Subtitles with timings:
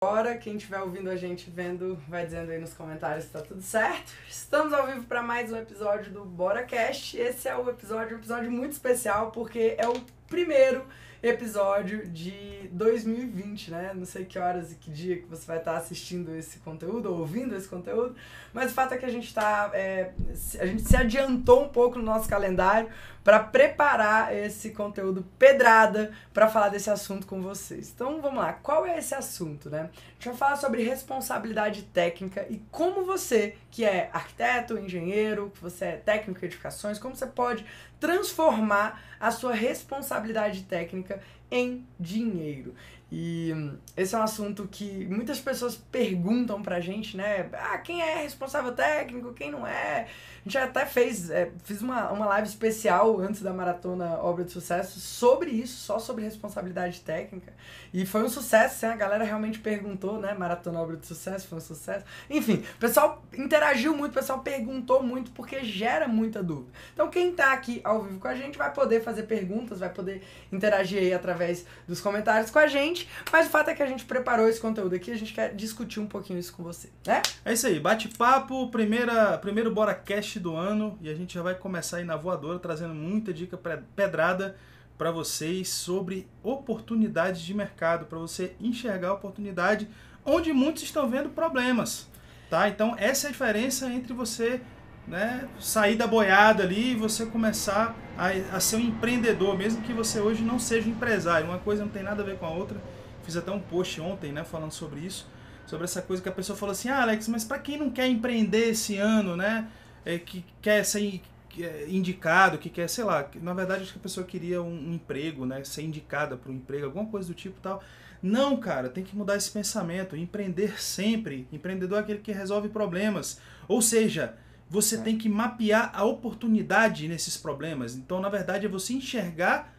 [0.00, 3.60] Agora, quem estiver ouvindo a gente, vendo, vai dizendo aí nos comentários se tá tudo
[3.60, 4.12] certo.
[4.28, 7.18] Estamos ao vivo para mais um episódio do BoraCast.
[7.18, 10.86] Esse é o episódio, um episódio muito especial, porque é o primeiro
[11.20, 13.92] episódio de 2020, né?
[13.92, 17.18] Não sei que horas e que dia que você vai estar assistindo esse conteúdo ou
[17.18, 18.14] ouvindo esse conteúdo,
[18.52, 20.12] mas o fato é que a gente está, é,
[20.60, 22.88] a gente se adiantou um pouco no nosso calendário
[23.28, 27.92] para preparar esse conteúdo pedrada para falar desse assunto com vocês.
[27.94, 29.80] Então vamos lá, qual é esse assunto, né?
[29.80, 35.60] A gente vai falar sobre responsabilidade técnica e como você, que é arquiteto, engenheiro, que
[35.60, 37.66] você é técnico de edificações, como você pode
[38.00, 41.20] transformar a sua responsabilidade técnica
[41.50, 42.74] em dinheiro.
[43.10, 43.52] E
[43.96, 47.48] esse é um assunto que muitas pessoas perguntam pra gente, né?
[47.54, 50.06] Ah, quem é responsável técnico, quem não é?
[50.48, 54.98] Gente até fez, é, fiz uma, uma live especial antes da maratona Obra de Sucesso
[54.98, 57.52] sobre isso, só sobre responsabilidade técnica.
[57.92, 60.32] E foi um sucesso, assim, a galera realmente perguntou, né?
[60.32, 62.02] Maratona Obra de Sucesso, foi um sucesso.
[62.30, 66.70] Enfim, o pessoal interagiu muito, o pessoal perguntou muito, porque gera muita dúvida.
[66.94, 70.22] Então, quem tá aqui ao vivo com a gente vai poder fazer perguntas, vai poder
[70.50, 73.06] interagir aí através dos comentários com a gente.
[73.30, 76.00] Mas o fato é que a gente preparou esse conteúdo aqui, a gente quer discutir
[76.00, 77.20] um pouquinho isso com você, né?
[77.44, 81.54] É isso aí, bate-papo, primeira, primeiro Bora Cast do ano e a gente já vai
[81.54, 83.58] começar aí na voadora trazendo muita dica
[83.94, 84.56] pedrada
[84.96, 89.88] para vocês sobre oportunidades de mercado, para você enxergar a oportunidade
[90.24, 92.08] onde muitos estão vendo problemas,
[92.50, 92.68] tá?
[92.68, 94.60] Então essa é a diferença entre você
[95.08, 99.92] né, sair da boiada ali e você começar a, a ser um empreendedor, mesmo que
[99.92, 101.46] você hoje não seja um empresário.
[101.46, 102.78] Uma coisa não tem nada a ver com a outra.
[103.22, 105.26] Fiz até um post ontem, né, falando sobre isso,
[105.66, 108.06] sobre essa coisa que a pessoa falou assim: "Ah, Alex, mas para quem não quer
[108.06, 109.66] empreender esse ano, né,
[110.04, 111.20] é, que quer ser
[111.58, 114.94] é, indicado, que quer, sei lá, na verdade acho que a pessoa queria um, um
[114.94, 117.82] emprego, né, ser indicada para um emprego, alguma coisa do tipo tal.
[118.22, 121.46] Não, cara, tem que mudar esse pensamento, empreender sempre.
[121.52, 123.40] Empreendedor é aquele que resolve problemas.
[123.68, 124.36] Ou seja,
[124.68, 124.98] você é.
[124.98, 127.94] tem que mapear a oportunidade nesses problemas.
[127.94, 129.72] Então, na verdade, é você enxergar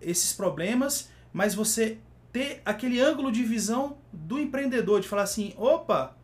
[0.00, 1.98] esses problemas, mas você
[2.32, 6.16] ter aquele ângulo de visão do empreendedor, de falar assim: opa,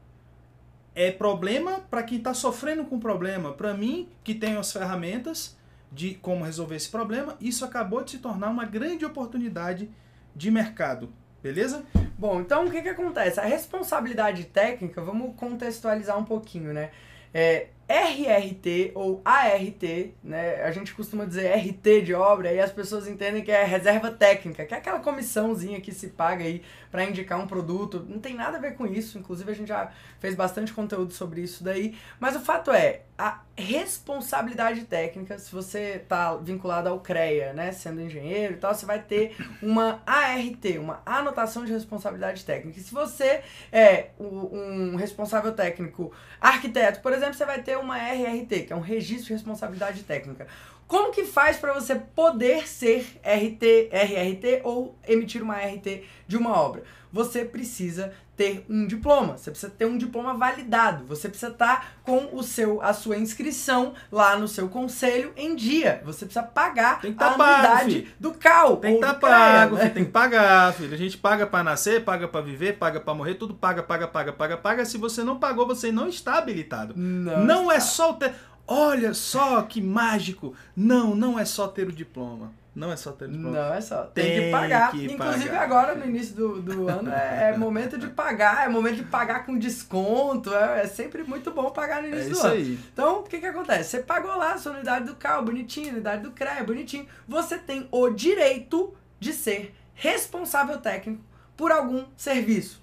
[0.98, 3.53] é problema para quem está sofrendo com o problema.
[3.53, 5.56] Para mim, que tenho as ferramentas
[5.92, 9.88] de como resolver esse problema, isso acabou de se tornar uma grande oportunidade
[10.34, 11.08] de mercado.
[11.41, 11.84] Beleza?
[12.19, 13.38] Bom, então o que, que acontece?
[13.38, 16.91] A responsabilidade técnica, vamos contextualizar um pouquinho, né?
[17.32, 19.82] É, RRT ou ART,
[20.22, 20.62] né?
[20.62, 24.66] A gente costuma dizer RT de obra e as pessoas entendem que é reserva técnica,
[24.66, 28.04] que é aquela comissãozinha que se paga aí para indicar um produto.
[28.06, 29.91] Não tem nada a ver com isso, inclusive a gente já
[30.21, 36.05] fez bastante conteúdo sobre isso daí, mas o fato é, a responsabilidade técnica, se você
[36.09, 41.03] tá vinculado ao CREA, né, sendo engenheiro e tal, você vai ter uma ART, uma
[41.05, 42.78] anotação de responsabilidade técnica.
[42.78, 48.64] E se você é um responsável técnico arquiteto, por exemplo, você vai ter uma RRT,
[48.66, 50.46] que é um registro de responsabilidade técnica.
[50.88, 56.59] Como que faz para você poder ser RT, RRT ou emitir uma RT de uma
[56.59, 56.82] obra?
[57.12, 61.87] Você precisa ter um diploma, você precisa ter um diploma validado, você precisa estar tá
[62.04, 66.00] com o seu a sua inscrição lá no seu conselho em dia.
[66.04, 68.76] Você precisa pagar tem que tá a anuidade pago, do CAL.
[68.76, 69.88] Tem que estar tá pago, né?
[69.91, 70.94] tem que pagar, filho.
[70.94, 74.32] A gente paga para nascer, paga para viver, paga para morrer, tudo paga, paga, paga,
[74.32, 74.84] paga, paga.
[74.84, 76.94] Se você não pagou, você não está habilitado.
[76.97, 77.88] Não, não é está.
[77.88, 78.34] é só ter
[78.70, 80.54] Olha só que mágico!
[80.76, 82.52] Não, não é só ter o diploma.
[82.74, 83.56] Não é só ter o diploma.
[83.56, 84.02] Não é só.
[84.04, 84.90] Tem, tem que pagar.
[84.92, 85.62] Que Inclusive pagar.
[85.62, 88.66] agora, no início do, do ano, é, é, momento de pagar.
[88.66, 90.54] É momento de pagar com desconto.
[90.54, 92.54] É, é sempre muito bom pagar no início é do ano.
[92.54, 92.78] Aí.
[92.92, 93.90] Então, o que que acontece?
[93.90, 97.06] Você pagou lá a sua unidade do CAL, bonitinho, unidade do CREA, bonitinho.
[97.26, 101.24] Você tem o direito de ser responsável técnico
[101.56, 102.80] por algum serviço.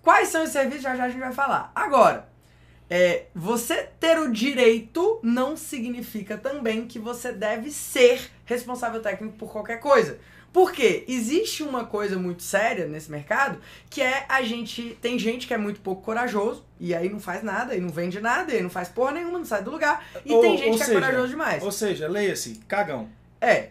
[0.00, 0.82] Quais são os serviços?
[0.82, 1.70] Já já a gente vai falar.
[1.74, 2.31] Agora,
[2.94, 9.50] é, você ter o direito não significa também que você deve ser responsável técnico por
[9.50, 10.18] qualquer coisa.
[10.52, 13.58] Porque existe uma coisa muito séria nesse mercado,
[13.88, 14.98] que é a gente.
[15.00, 18.20] Tem gente que é muito pouco corajoso, e aí não faz nada, e não vende
[18.20, 20.04] nada, e não faz porra nenhuma, não sai do lugar.
[20.26, 21.62] E ou, tem gente que seja, é corajoso demais.
[21.62, 23.08] Ou seja, leia-se, cagão.
[23.40, 23.70] É.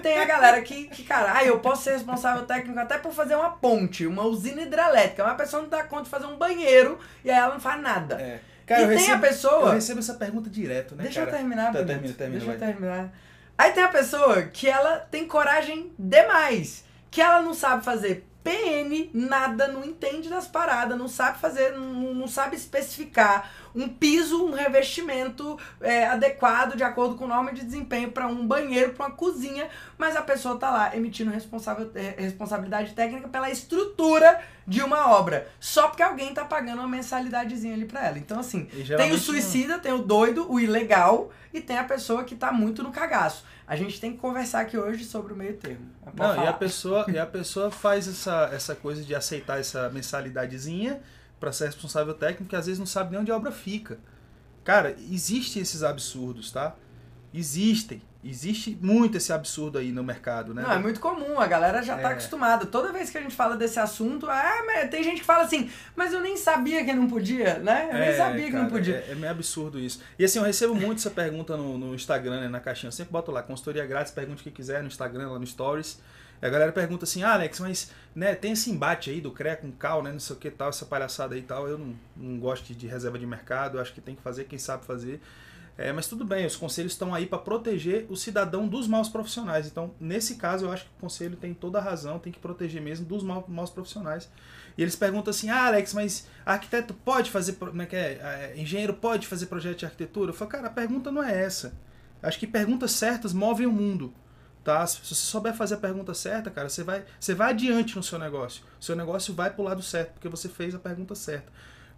[0.00, 3.34] Tem a galera que, que, cara, ah, eu posso ser responsável técnico até por fazer
[3.34, 5.24] uma ponte, uma usina hidrelétrica.
[5.24, 7.82] Mas a pessoa não dá conta de fazer um banheiro e aí ela não faz
[7.82, 8.14] nada.
[8.20, 8.51] É.
[8.66, 9.68] Cara, e tem recebo, a pessoa.
[9.68, 11.04] Eu recebo essa pergunta direto, né?
[11.04, 11.32] Deixa cara?
[11.32, 12.54] eu terminar, tá, termina, termina, Deixa vai.
[12.54, 13.12] eu terminar.
[13.56, 16.84] Aí tem a pessoa que ela tem coragem demais.
[17.10, 22.14] Que ela não sabe fazer PN, nada, não entende das paradas, não sabe fazer, não,
[22.14, 28.10] não sabe especificar um piso, um revestimento é, adequado de acordo com norma de desempenho
[28.10, 33.28] para um banheiro, para uma cozinha, mas a pessoa tá lá emitindo é, responsabilidade técnica
[33.28, 38.18] pela estrutura de uma obra, só porque alguém tá pagando uma mensalidadezinha ali para ela.
[38.18, 38.66] Então assim,
[38.96, 42.82] tem o suicida, tem o doido, o ilegal e tem a pessoa que tá muito
[42.82, 43.44] no cagaço.
[43.66, 45.88] A gente tem que conversar aqui hoje sobre o meio termo.
[46.14, 51.00] Não, e a pessoa, e a pessoa faz essa, essa coisa de aceitar essa mensalidadezinha
[51.42, 53.98] para ser responsável técnico, que às vezes não sabe nem onde a obra fica.
[54.62, 56.76] Cara, existem esses absurdos, tá?
[57.34, 58.00] Existem.
[58.24, 60.62] Existe muito esse absurdo aí no mercado, né?
[60.62, 62.02] Não, é muito comum, a galera já tá é.
[62.04, 62.64] tá acostumada.
[62.66, 66.12] Toda vez que a gente fala desse assunto, é, tem gente que fala assim, mas
[66.12, 67.88] eu nem sabia que não podia, né?
[67.90, 69.04] Eu é, nem sabia cara, que não podia.
[69.08, 70.00] É, é meio absurdo isso.
[70.16, 72.86] E assim, eu recebo muito essa pergunta no, no Instagram, né, na caixinha.
[72.86, 75.98] Eu sempre boto lá, consultoria grátis, pergunte o que quiser no Instagram, lá no Stories.
[76.42, 79.70] A galera pergunta assim, ah, Alex, mas né, tem esse embate aí do CREA com
[79.70, 81.68] CAL, né, não sei o que tal, essa palhaçada aí e tal.
[81.68, 84.58] Eu não, não gosto de, de reserva de mercado, acho que tem que fazer quem
[84.58, 85.20] sabe fazer.
[85.78, 89.66] É, mas tudo bem, os conselhos estão aí para proteger o cidadão dos maus profissionais.
[89.66, 92.82] Então, nesse caso, eu acho que o conselho tem toda a razão, tem que proteger
[92.82, 94.28] mesmo dos maus, maus profissionais.
[94.76, 97.54] E eles perguntam assim: ah, Alex, mas arquiteto pode fazer.
[97.54, 98.52] Como é que é?
[98.54, 98.54] é?
[98.56, 100.30] Engenheiro pode fazer projeto de arquitetura?
[100.30, 101.74] Eu falo, cara, a pergunta não é essa.
[102.22, 104.12] Acho que perguntas certas movem o mundo.
[104.64, 104.86] Tá?
[104.86, 108.18] Se você souber fazer a pergunta certa, cara, você vai, você vai adiante no seu
[108.18, 108.62] negócio.
[108.80, 111.52] O seu negócio vai para o lado certo, porque você fez a pergunta certa.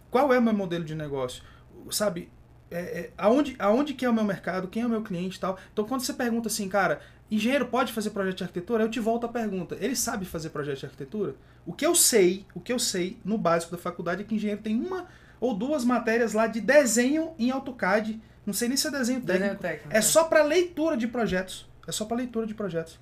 [0.09, 1.43] Qual é o meu modelo de negócio?
[1.91, 2.31] Sabe,
[2.71, 5.39] é, é, aonde, aonde que é o meu mercado, quem é o meu cliente e
[5.39, 5.57] tal.
[5.71, 8.83] Então quando você pergunta assim, cara, engenheiro pode fazer projeto de arquitetura?
[8.83, 11.35] Eu te volto a pergunta, ele sabe fazer projeto de arquitetura?
[11.65, 14.61] O que eu sei, o que eu sei no básico da faculdade é que engenheiro
[14.61, 15.07] tem uma
[15.39, 18.19] ou duas matérias lá de desenho em AutoCAD.
[18.45, 19.43] Não sei nem se é desenho técnico.
[19.43, 21.67] Desenho técnico é, é só para leitura de projetos.
[21.87, 22.99] É só para leitura de projetos.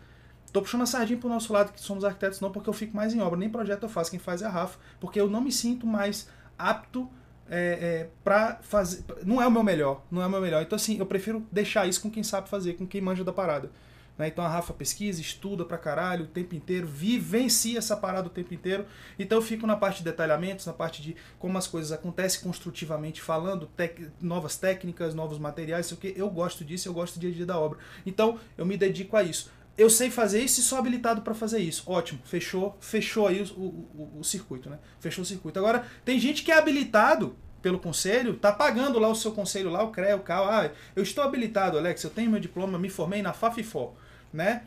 [0.51, 3.13] Tô puxando a sardinha pro nosso lado, que somos arquitetos, não porque eu fico mais
[3.13, 3.39] em obra.
[3.39, 4.77] Nem projeto eu faço, quem faz é a Rafa.
[4.99, 7.09] Porque eu não me sinto mais apto
[7.49, 9.03] é, é, para fazer.
[9.25, 10.61] Não é o meu melhor, não é o meu melhor.
[10.61, 13.71] Então, assim, eu prefiro deixar isso com quem sabe fazer, com quem manja da parada.
[14.17, 14.27] Né?
[14.27, 18.53] Então a Rafa pesquisa, estuda pra caralho o tempo inteiro, vivencia essa parada o tempo
[18.53, 18.85] inteiro.
[19.17, 23.21] Então eu fico na parte de detalhamentos, na parte de como as coisas acontecem construtivamente,
[23.21, 26.13] falando tec novas técnicas, novos materiais, sei o que.
[26.15, 27.79] Eu gosto disso, eu gosto do dia a dia da obra.
[28.05, 31.59] Então eu me dedico a isso eu sei fazer isso e sou habilitado para fazer
[31.59, 31.83] isso.
[31.87, 34.77] Ótimo, fechou, fechou aí o, o, o, circuito, né?
[34.99, 35.57] Fechou o circuito.
[35.57, 39.81] Agora, tem gente que é habilitado pelo conselho, tá pagando lá o seu conselho lá,
[39.83, 40.47] o CREA, o CAL.
[40.47, 43.95] Ah, eu estou habilitado, Alex, eu tenho meu diploma, me formei na FAFIFO,
[44.33, 44.63] né?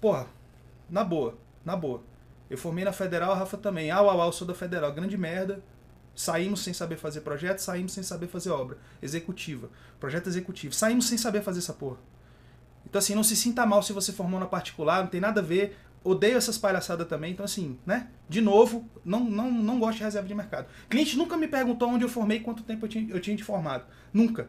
[0.00, 0.26] Porra,
[0.90, 2.02] na boa, na boa.
[2.50, 3.90] Eu formei na Federal, a Rafa também.
[3.90, 4.92] Ah, uau, uau, sou da Federal.
[4.92, 5.62] Grande merda.
[6.14, 8.78] Saímos sem saber fazer projeto, saímos sem saber fazer obra.
[9.02, 9.68] Executiva.
[10.00, 10.74] Projeto executivo.
[10.74, 11.98] Saímos sem saber fazer essa porra.
[12.88, 15.44] Então, assim, não se sinta mal se você formou na particular, não tem nada a
[15.44, 15.76] ver.
[16.04, 17.32] Odeio essas palhaçadas também.
[17.32, 18.08] Então, assim, né?
[18.28, 20.68] De novo, não, não, não gosto de reserva de mercado.
[20.88, 23.84] Cliente nunca me perguntou onde eu formei quanto tempo eu tinha, eu tinha de formado.
[24.12, 24.48] Nunca.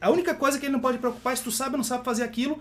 [0.00, 2.04] A única coisa que ele não pode preocupar é se tu sabe ou não sabe
[2.04, 2.60] fazer aquilo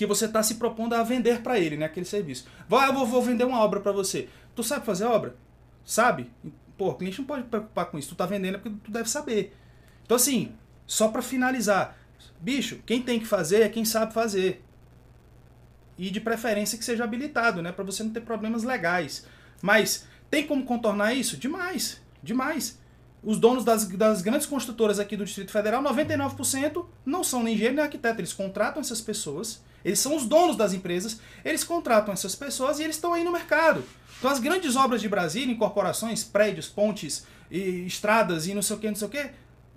[0.00, 1.84] que você está se propondo a vender para ele, né?
[1.84, 2.46] Aquele serviço.
[2.66, 4.30] Vai, eu vou, vou vender uma obra para você.
[4.56, 5.36] Tu sabe fazer obra?
[5.84, 6.30] Sabe?
[6.78, 8.08] Pô, o cliente não pode preocupar com isso.
[8.08, 9.54] Tu tá vendendo é porque tu deve saber.
[10.02, 10.54] Então, assim,
[10.86, 11.98] só para finalizar
[12.40, 14.64] Bicho, quem tem que fazer é quem sabe fazer.
[15.98, 17.72] E de preferência que seja habilitado, né?
[17.72, 19.26] Para você não ter problemas legais.
[19.60, 21.36] Mas tem como contornar isso?
[21.36, 22.00] Demais.
[22.22, 22.80] Demais.
[23.22, 27.76] Os donos das, das grandes construtoras aqui do Distrito Federal, 99% não são nem engenheiro
[27.76, 28.18] nem arquiteto.
[28.18, 29.62] Eles contratam essas pessoas.
[29.84, 31.20] Eles são os donos das empresas.
[31.44, 33.84] Eles contratam essas pessoas e eles estão aí no mercado.
[34.18, 38.78] Então as grandes obras de Brasília, incorporações, prédios, pontes, e estradas e não sei o
[38.78, 39.30] que, não sei o que,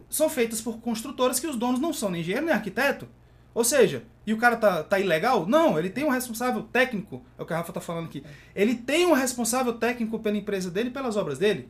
[0.09, 3.07] são feitas por construtoras que os donos não são nem engenheiro nem arquiteto.
[3.53, 5.45] Ou seja, e o cara tá, tá ilegal?
[5.47, 8.23] Não, ele tem um responsável técnico, é o que a Rafa tá falando aqui.
[8.55, 11.69] Ele tem um responsável técnico pela empresa dele pelas obras dele.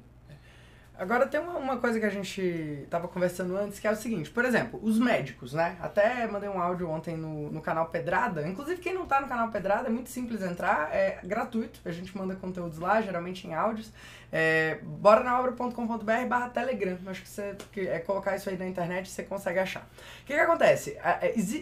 [1.04, 4.32] Agora tem uma, uma coisa que a gente estava conversando antes, que é o seguinte,
[4.32, 5.76] por exemplo, os médicos, né?
[5.82, 8.48] Até mandei um áudio ontem no, no canal Pedrada.
[8.48, 11.82] Inclusive, quem não está no canal Pedrada, é muito simples entrar, é gratuito.
[11.84, 13.92] A gente manda conteúdos lá, geralmente em áudios.
[14.36, 16.98] É, bora na obra.com.br barra Telegram.
[17.06, 19.82] Acho que você é colocar isso aí na internet você consegue achar.
[19.82, 20.98] O que, que acontece?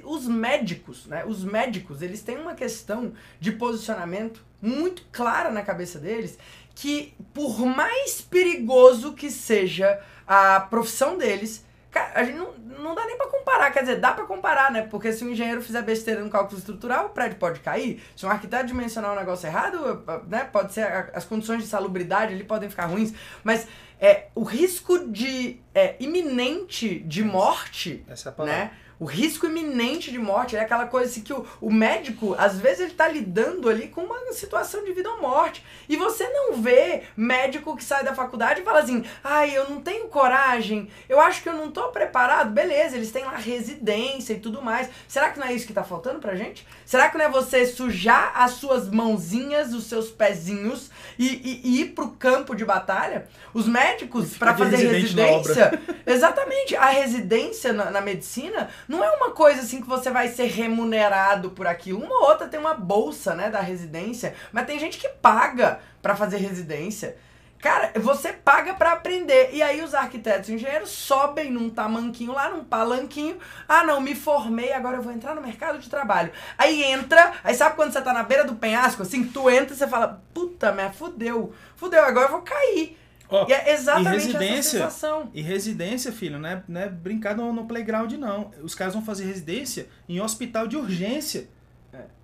[0.06, 1.26] Os médicos, né?
[1.26, 3.12] Os médicos, eles têm uma questão
[3.42, 6.38] de posicionamento muito clara na cabeça deles
[6.74, 13.06] que por mais perigoso que seja a profissão deles, cara, a gente não, não dá
[13.06, 14.88] nem para comparar, quer dizer, dá para comparar, né?
[14.90, 18.02] Porque se um engenheiro fizer besteira no cálculo estrutural, o prédio pode cair.
[18.16, 22.44] Se um arquiteto dimensionar um negócio errado, né, pode ser as condições de salubridade ali
[22.44, 23.68] podem ficar ruins, mas
[24.00, 28.72] é, o risco de é, iminente de morte, é né?
[29.02, 32.82] O risco iminente de morte é aquela coisa assim que o, o médico, às vezes,
[32.82, 35.66] ele tá lidando ali com uma situação de vida ou morte.
[35.90, 39.82] E você não vê médico que sai da faculdade e fala assim: ai, eu não
[39.82, 42.52] tenho coragem, eu acho que eu não tô preparado.
[42.52, 44.88] Beleza, eles têm lá residência e tudo mais.
[45.08, 46.68] Será que não é isso que tá faltando pra gente?
[46.86, 51.82] Será que não é você sujar as suas mãozinhas, os seus pezinhos e, e, e
[51.82, 53.28] ir pro campo de batalha?
[53.54, 55.80] Os médicos, para fazer residência.
[56.06, 60.48] Exatamente, a residência na, na medicina não é uma coisa assim que você vai ser
[60.48, 62.00] remunerado por aquilo.
[62.00, 66.16] Uma ou outra tem uma bolsa, né, da residência, mas tem gente que paga para
[66.16, 67.16] fazer residência.
[67.62, 69.52] Cara, você paga para aprender.
[69.54, 73.38] E aí os arquitetos e engenheiros sobem num tamanquinho lá, num palanquinho.
[73.68, 76.32] Ah, não, me formei, agora eu vou entrar no mercado de trabalho.
[76.58, 79.78] Aí entra, aí sabe quando você tá na beira do penhasco, assim, tu entra e
[79.78, 82.98] você fala, puta, mas fudeu, fudeu, agora eu vou cair.
[83.30, 85.30] Ó, e é exatamente e residência, essa sensação.
[85.34, 88.52] E residência, filho, não é, não é brincar no, no playground, não.
[88.62, 91.48] Os caras vão fazer residência em hospital de urgência.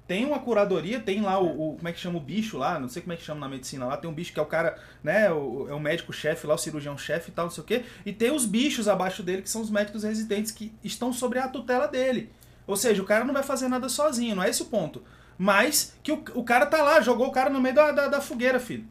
[0.08, 2.80] Tem uma curadoria, tem lá o, o, Como é que chama o bicho lá?
[2.80, 3.98] Não sei como é que chama na medicina lá.
[3.98, 5.30] Tem um bicho que é o cara, né?
[5.30, 7.84] O, é o médico-chefe lá, o cirurgião-chefe e tal, não sei o quê.
[8.06, 11.48] E tem os bichos abaixo dele, que são os médicos residentes que estão sobre a
[11.50, 12.32] tutela dele.
[12.66, 15.04] Ou seja, o cara não vai fazer nada sozinho, não é esse o ponto.
[15.38, 18.22] Mas que o, o cara tá lá, jogou o cara no meio da, da, da
[18.22, 18.86] fogueira, filho.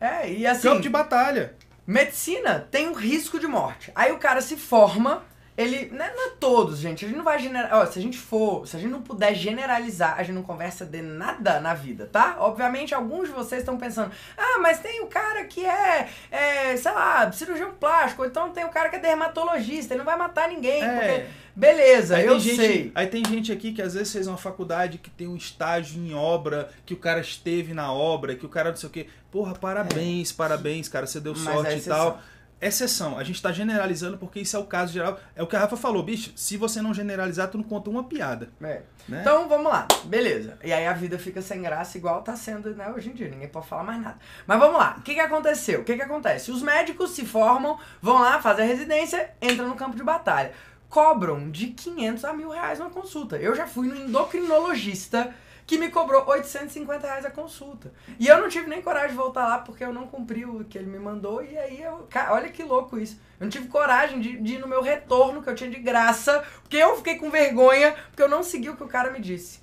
[0.00, 0.68] É, e assim.
[0.68, 1.54] Campo de batalha.
[1.86, 3.92] Medicina tem um risco de morte.
[3.94, 5.22] Aí o cara se forma,
[5.60, 5.90] ele.
[5.92, 7.04] Não é, não é todos, gente.
[7.04, 7.92] A gente não vai generalizar.
[7.92, 8.66] Se a gente for.
[8.66, 12.36] Se a gente não puder generalizar, a gente não conversa de nada na vida, tá?
[12.40, 16.92] Obviamente, alguns de vocês estão pensando, ah, mas tem o cara que é, é, sei
[16.92, 20.48] lá, cirurgião plástico, ou então tem o cara que é dermatologista, ele não vai matar
[20.48, 20.98] ninguém, É.
[20.98, 21.40] porque.
[21.54, 22.92] Beleza, Aí eu gente, sei.
[22.94, 26.14] Aí tem gente aqui que às vezes fez uma faculdade que tem um estágio em
[26.14, 29.06] obra, que o cara esteve na obra, que o cara não sei o quê.
[29.30, 32.20] Porra, parabéns, parabéns, cara, você deu Mas sorte é e tal.
[32.60, 35.18] Exceção, a gente tá generalizando porque isso é o caso geral.
[35.34, 38.04] É o que a Rafa falou, bicho, se você não generalizar, tu não conta uma
[38.04, 38.50] piada.
[38.60, 38.82] É.
[39.08, 39.22] Né?
[39.22, 40.58] Então vamos lá, beleza.
[40.62, 43.48] E aí a vida fica sem graça, igual tá sendo né, hoje em dia, ninguém
[43.48, 44.18] pode falar mais nada.
[44.46, 45.80] Mas vamos lá, o que, que aconteceu?
[45.80, 46.50] O que, que acontece?
[46.50, 50.52] Os médicos se formam, vão lá, fazem a residência, entram no campo de batalha.
[50.90, 53.36] Cobram de 500 a mil reais uma consulta.
[53.36, 55.32] Eu já fui no endocrinologista
[55.70, 57.92] que me cobrou 850 reais a consulta.
[58.18, 60.76] E eu não tive nem coragem de voltar lá porque eu não cumpri o que
[60.76, 61.44] ele me mandou.
[61.44, 62.08] E aí eu.
[62.10, 63.20] Cara, olha que louco isso.
[63.38, 66.42] Eu não tive coragem de, de ir no meu retorno que eu tinha de graça,
[66.62, 69.60] porque eu fiquei com vergonha, porque eu não segui o que o cara me disse.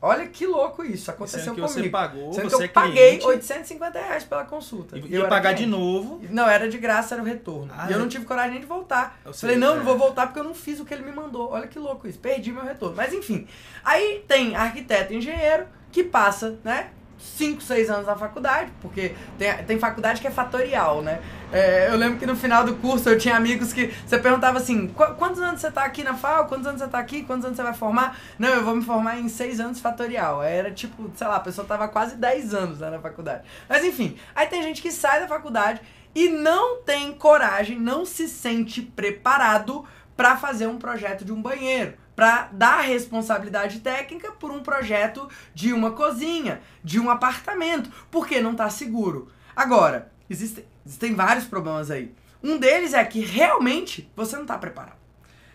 [0.00, 1.10] Olha que louco isso.
[1.10, 1.66] Aconteceu comigo.
[1.68, 4.98] você pagou, Sendo você que é eu paguei cliente, 850 reais pela consulta.
[4.98, 5.70] e Eu ia pagar de cliente.
[5.70, 6.20] novo.
[6.30, 7.72] Não, era de graça, era o retorno.
[7.76, 8.00] Ah, e eu é.
[8.00, 9.18] não tive coragem nem de voltar.
[9.24, 9.76] Ou Falei, não, é.
[9.76, 11.50] não vou voltar porque eu não fiz o que ele me mandou.
[11.50, 12.18] Olha que louco isso.
[12.18, 12.94] Perdi meu retorno.
[12.94, 13.46] Mas enfim.
[13.84, 16.90] Aí tem arquiteto e engenheiro que passa, né?
[17.18, 21.20] 5, 6 anos na faculdade, porque tem, tem faculdade que é fatorial, né?
[21.52, 24.88] É, eu lembro que no final do curso eu tinha amigos que você perguntava assim:
[24.88, 26.46] "Qu- quantos anos você tá aqui na FAO?
[26.46, 27.22] Quantos anos você tá aqui?
[27.22, 28.18] Quantos anos você vai formar?
[28.38, 30.42] Não, eu vou me formar em 6 anos fatorial.
[30.42, 33.42] Era tipo, sei lá, a pessoa tava quase 10 anos né, na faculdade.
[33.68, 35.80] Mas enfim, aí tem gente que sai da faculdade
[36.14, 39.84] e não tem coragem, não se sente preparado
[40.16, 45.72] para fazer um projeto de um banheiro, para dar responsabilidade técnica por um projeto de
[45.72, 49.28] uma cozinha, de um apartamento, porque não tá seguro.
[49.54, 52.12] Agora, existem, existem vários problemas aí.
[52.42, 54.96] Um deles é que realmente você não tá preparado.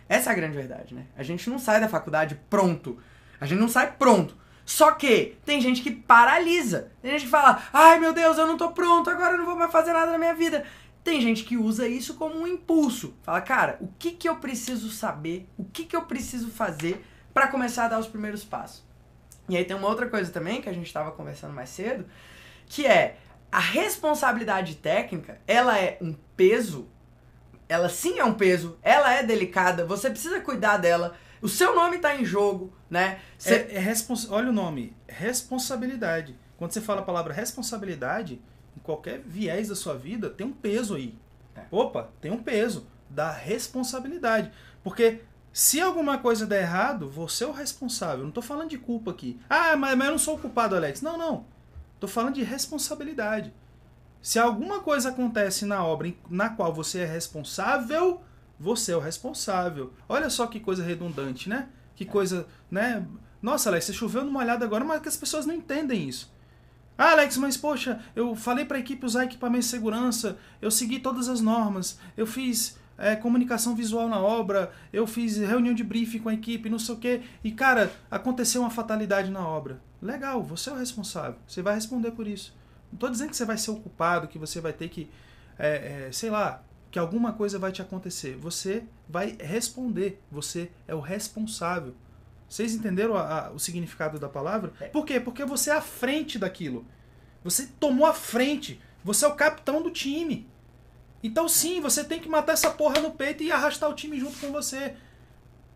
[0.07, 1.05] Essa é a grande verdade, né?
[1.17, 2.99] A gente não sai da faculdade pronto.
[3.39, 4.35] A gente não sai pronto.
[4.65, 6.91] Só que tem gente que paralisa.
[7.01, 9.55] Tem gente que fala: ai meu Deus, eu não tô pronto, agora eu não vou
[9.55, 10.63] mais fazer nada na minha vida.
[11.03, 13.13] Tem gente que usa isso como um impulso.
[13.23, 15.47] Fala, cara, o que, que eu preciso saber?
[15.57, 17.03] O que, que eu preciso fazer
[17.33, 18.83] para começar a dar os primeiros passos?
[19.49, 22.05] E aí tem uma outra coisa também que a gente estava conversando mais cedo,
[22.67, 23.17] que é
[23.51, 26.87] a responsabilidade técnica, ela é um peso,
[27.67, 31.15] ela sim é um peso, ela é delicada, você precisa cuidar dela.
[31.41, 33.19] O seu nome tá em jogo, né?
[33.37, 34.29] Cê- É, é respons...
[34.29, 36.37] Olha o nome, responsabilidade.
[36.57, 38.39] Quando você fala a palavra responsabilidade,
[38.75, 41.17] em qualquer viés da sua vida, tem um peso aí.
[41.55, 41.63] É.
[41.71, 44.51] Opa, tem um peso da responsabilidade.
[44.83, 45.21] Porque
[45.53, 48.23] se alguma coisa der errado, você é o responsável.
[48.23, 49.39] Não tô falando de culpa aqui.
[49.49, 51.01] Ah, mas, mas eu não sou o culpado, Alex.
[51.01, 51.45] Não, não.
[51.99, 53.53] Tô falando de responsabilidade.
[54.21, 58.21] Se alguma coisa acontece na obra na qual você é responsável,
[58.59, 59.91] você é o responsável.
[60.07, 61.69] Olha só que coisa redundante, né?
[61.95, 63.05] Que coisa, né?
[63.41, 66.30] Nossa, Alex, você choveu numa olhada agora, mas que as pessoas não entendem isso.
[67.01, 70.99] Ah, Alex, mas poxa, eu falei para a equipe usar equipamento de segurança, eu segui
[70.99, 76.19] todas as normas, eu fiz é, comunicação visual na obra, eu fiz reunião de briefing
[76.19, 79.81] com a equipe, não sei o quê, e cara, aconteceu uma fatalidade na obra.
[79.99, 82.55] Legal, você é o responsável, você vai responder por isso.
[82.91, 85.09] Não tô dizendo que você vai ser o culpado, que você vai ter que,
[85.57, 90.21] é, é, sei lá, que alguma coisa vai te acontecer, você vai responder.
[90.31, 91.95] Você é o responsável.
[92.51, 94.73] Vocês entenderam a, a, o significado da palavra?
[94.81, 94.87] É.
[94.87, 95.21] Por quê?
[95.21, 96.85] Porque você é à frente daquilo.
[97.45, 98.81] Você tomou a frente.
[99.05, 100.49] Você é o capitão do time.
[101.23, 104.37] Então sim, você tem que matar essa porra no peito e arrastar o time junto
[104.37, 104.97] com você.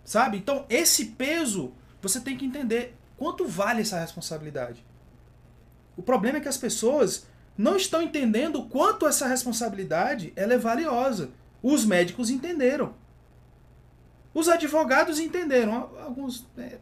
[0.03, 0.37] Sabe?
[0.37, 4.85] Então esse peso, você tem que entender quanto vale essa responsabilidade.
[5.95, 7.25] O problema é que as pessoas
[7.57, 11.31] não estão entendendo o quanto essa responsabilidade ela é valiosa.
[11.63, 12.95] Os médicos entenderam.
[14.35, 15.89] Os advogados entenderam.
[16.03, 16.45] Alguns.
[16.57, 16.77] Né?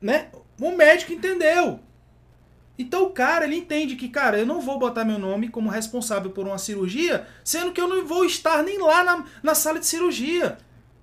[0.00, 0.28] né?
[0.60, 1.80] O médico entendeu.
[2.78, 6.30] Então o cara, ele entende que, cara, eu não vou botar meu nome como responsável
[6.30, 9.86] por uma cirurgia, sendo que eu não vou estar nem lá na, na sala de
[9.86, 10.58] cirurgia.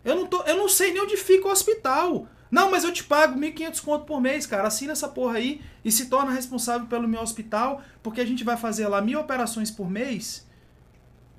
[0.06, 2.30] Eu não, tô, eu não sei nem onde fica o hospital.
[2.50, 4.70] Não, mas eu te pago 1.500 conto por mês, cara.
[4.70, 8.56] Assina essa porra aí e se torna responsável pelo meu hospital, porque a gente vai
[8.56, 10.48] fazer lá mil operações por mês,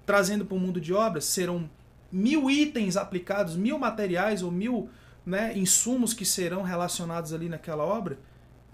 [0.04, 1.24] trazendo para o mundo de obras.
[1.24, 1.70] Serão
[2.10, 4.88] mil itens aplicados, mil materiais ou mil
[5.24, 8.18] né, insumos que serão relacionados ali naquela obra.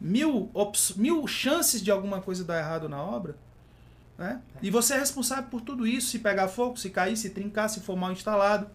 [0.01, 0.51] Mil,
[0.97, 3.37] mil chances de alguma coisa dar errado na obra.
[4.19, 4.41] Né?
[4.61, 6.09] E você é responsável por tudo isso.
[6.09, 8.69] Se pegar fogo, se cair, se trincar, se for mal instalado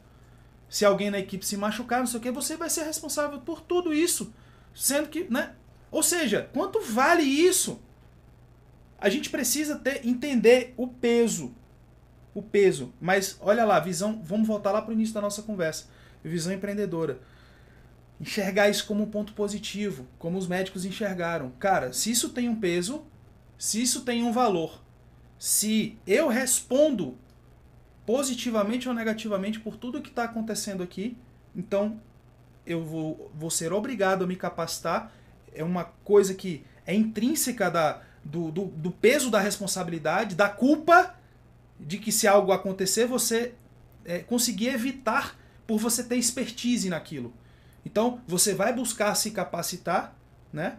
[0.69, 3.61] se alguém na equipe se machucar, não sei o que, você vai ser responsável por
[3.61, 4.33] tudo isso.
[4.75, 5.53] Sendo que, né?
[5.89, 7.81] Ou seja, quanto vale isso?
[8.99, 11.55] A gente precisa ter, entender o peso.
[12.37, 12.93] O peso.
[13.01, 14.21] Mas olha lá, visão.
[14.23, 15.85] Vamos voltar lá para o início da nossa conversa.
[16.23, 17.19] Visão empreendedora.
[18.21, 21.49] Enxergar isso como um ponto positivo, como os médicos enxergaram.
[21.59, 23.03] Cara, se isso tem um peso,
[23.57, 24.83] se isso tem um valor,
[25.39, 27.17] se eu respondo
[28.05, 31.17] positivamente ou negativamente por tudo que está acontecendo aqui.
[31.55, 31.99] Então,
[32.67, 35.11] eu vou, vou ser obrigado a me capacitar.
[35.51, 41.16] É uma coisa que é intrínseca da, do, do, do peso da responsabilidade, da culpa
[41.79, 43.53] de que se algo acontecer, você
[44.05, 47.33] é, conseguir evitar por você ter expertise naquilo.
[47.85, 50.15] Então, você vai buscar se capacitar,
[50.51, 50.77] né?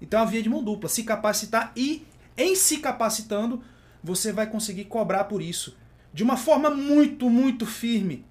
[0.00, 0.88] Então, é uma via de mão dupla.
[0.88, 3.62] Se capacitar e, em se capacitando,
[4.02, 5.76] você vai conseguir cobrar por isso
[6.12, 8.24] de uma forma muito, muito firme.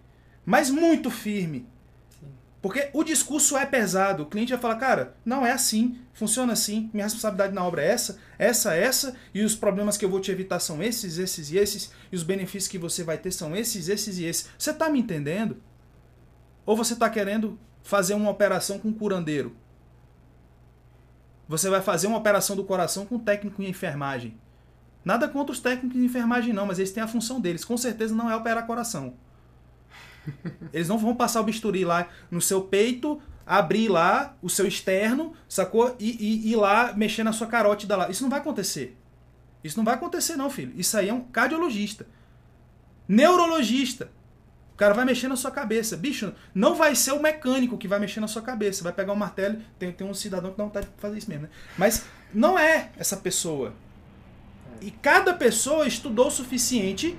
[0.45, 1.65] Mas muito firme.
[2.61, 4.23] Porque o discurso é pesado.
[4.23, 7.87] O cliente vai falar, cara, não é assim, funciona assim, minha responsabilidade na obra é
[7.87, 11.57] essa, essa, essa, e os problemas que eu vou te evitar são esses, esses e
[11.57, 14.49] esses, e os benefícios que você vai ter são esses, esses e esses.
[14.57, 15.61] Você está me entendendo?
[16.65, 19.55] Ou você está querendo fazer uma operação com um curandeiro?
[21.47, 24.37] Você vai fazer uma operação do coração com um técnico em enfermagem.
[25.03, 27.63] Nada contra os técnicos de enfermagem, não, mas eles têm a função deles.
[27.63, 29.15] Com certeza não é operar coração.
[30.73, 35.33] Eles não vão passar o bisturi lá no seu peito, abrir lá o seu externo,
[35.47, 35.95] sacou?
[35.99, 38.09] E, ir lá mexer na sua carótida lá.
[38.09, 38.95] Isso não vai acontecer.
[39.63, 40.71] Isso não vai acontecer, não, filho.
[40.77, 42.05] Isso aí é um cardiologista.
[43.07, 44.11] Neurologista.
[44.73, 45.97] O cara vai mexer na sua cabeça.
[45.97, 48.83] Bicho, não vai ser o mecânico que vai mexer na sua cabeça.
[48.83, 49.57] Vai pegar o um martelo.
[49.77, 51.49] Tem, tem um cidadão que dá vontade de fazer isso mesmo, né?
[51.77, 53.73] Mas não é essa pessoa.
[54.79, 57.17] E cada pessoa estudou o suficiente,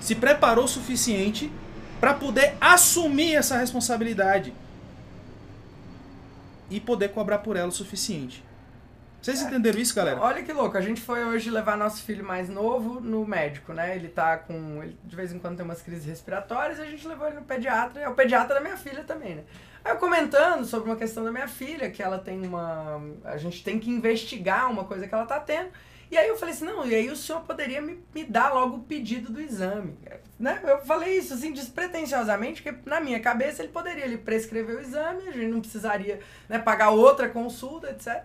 [0.00, 1.50] se preparou o suficiente
[2.00, 4.52] para poder assumir essa responsabilidade
[6.70, 8.44] e poder cobrar por ela o suficiente.
[9.20, 10.20] Vocês entenderam isso, galera?
[10.20, 13.96] Olha que louco, a gente foi hoje levar nosso filho mais novo no médico, né?
[13.96, 14.80] Ele tá com.
[14.82, 18.00] Ele de vez em quando tem umas crises respiratórias, a gente levou ele no pediatra,
[18.00, 19.42] é o pediatra da minha filha também, né?
[19.84, 23.02] Aí eu comentando sobre uma questão da minha filha, que ela tem uma.
[23.24, 25.70] A gente tem que investigar uma coisa que ela tá tendo.
[26.10, 28.76] E aí eu falei assim, não, e aí o senhor poderia me, me dar logo
[28.76, 29.94] o pedido do exame.
[30.38, 30.60] Né?
[30.64, 35.28] Eu falei isso assim, despretensiosamente, porque na minha cabeça ele poderia ele prescrever o exame,
[35.28, 38.24] a gente não precisaria né, pagar outra consulta, etc.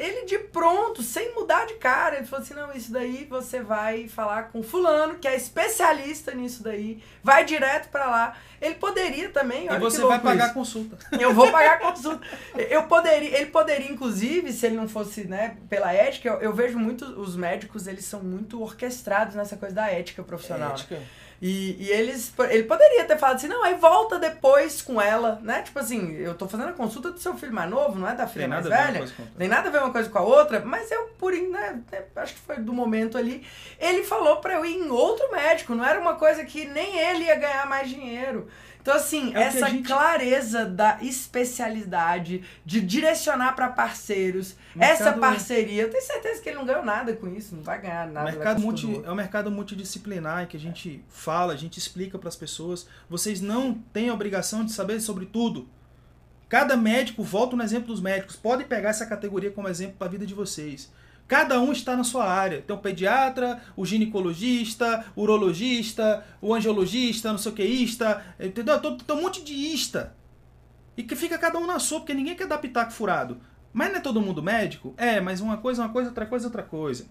[0.00, 4.08] Ele de pronto, sem mudar de cara, ele falou assim: não, isso daí você vai
[4.08, 8.36] falar com fulano, que é especialista nisso daí, vai direto para lá.
[8.62, 9.66] Ele poderia também.
[9.66, 10.50] e você vai pagar isso.
[10.52, 10.98] a consulta.
[11.20, 12.26] Eu vou pagar a consulta.
[12.56, 16.78] Eu poderia, ele poderia, inclusive, se ele não fosse, né, pela ética, eu, eu vejo
[16.78, 20.72] muito os médicos, eles são muito orquestrados nessa coisa da ética profissional.
[20.72, 20.96] Ética.
[20.96, 21.06] Né?
[21.42, 25.62] E, e eles, ele poderia ter falado assim, não, aí volta depois com ela, né?
[25.62, 28.26] Tipo assim, eu tô fazendo a consulta do seu filho mais novo, não é da
[28.26, 29.00] filha mais velha.
[29.38, 32.34] Tem nada a ver uma coisa com a outra, mas eu, por né, né, acho
[32.34, 33.46] que foi do momento ali,
[33.78, 37.24] ele falou pra eu ir em outro médico, não era uma coisa que nem ele
[37.24, 38.46] ia ganhar mais dinheiro.
[38.80, 39.86] Então, assim, é essa gente...
[39.86, 45.08] clareza da especialidade, de direcionar para parceiros, mercado...
[45.08, 48.06] essa parceria, eu tenho certeza que ele não ganhou nada com isso, não vai ganhar
[48.08, 48.30] nada.
[48.30, 51.12] Mercado multi, é um mercado multidisciplinar que a gente é.
[51.12, 52.86] fala, a gente explica para as pessoas.
[53.08, 55.68] Vocês não têm a obrigação de saber sobre tudo.
[56.48, 60.10] Cada médico, volto no exemplo dos médicos, pode pegar essa categoria como exemplo para a
[60.10, 60.90] vida de vocês.
[61.30, 62.60] Cada um está na sua área.
[62.60, 68.80] Tem o pediatra, o ginecologista, o urologista, o angiologista, não sei o que, ista, entendeu?
[68.80, 70.12] Tem um monte de ista.
[70.96, 73.40] E que fica cada um na sua, porque ninguém quer dar pitaco furado.
[73.72, 74.92] Mas não é todo mundo médico?
[74.96, 77.06] É, mas uma coisa é uma coisa, outra coisa é outra coisa.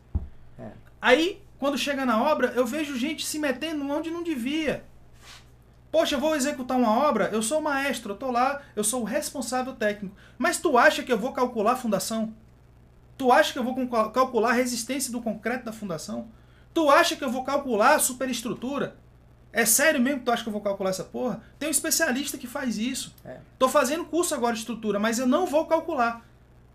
[0.60, 0.71] É.
[1.01, 4.84] Aí, quando chega na obra, eu vejo gente se metendo onde não devia.
[5.89, 9.01] Poxa, eu vou executar uma obra, eu sou o maestro, eu tô lá, eu sou
[9.01, 10.13] o responsável técnico.
[10.38, 12.34] Mas tu acha que eu vou calcular a fundação?
[13.19, 13.75] Tu acha que eu vou
[14.12, 16.29] calcular a resistência do concreto da fundação?
[16.73, 18.95] Tu acha que eu vou calcular a superestrutura?
[19.51, 21.41] É sério mesmo que tu acha que eu vou calcular essa porra?
[21.60, 23.13] Tem um especialista que faz isso.
[23.25, 23.39] É.
[23.58, 26.25] Tô fazendo curso agora de estrutura, mas eu não vou calcular.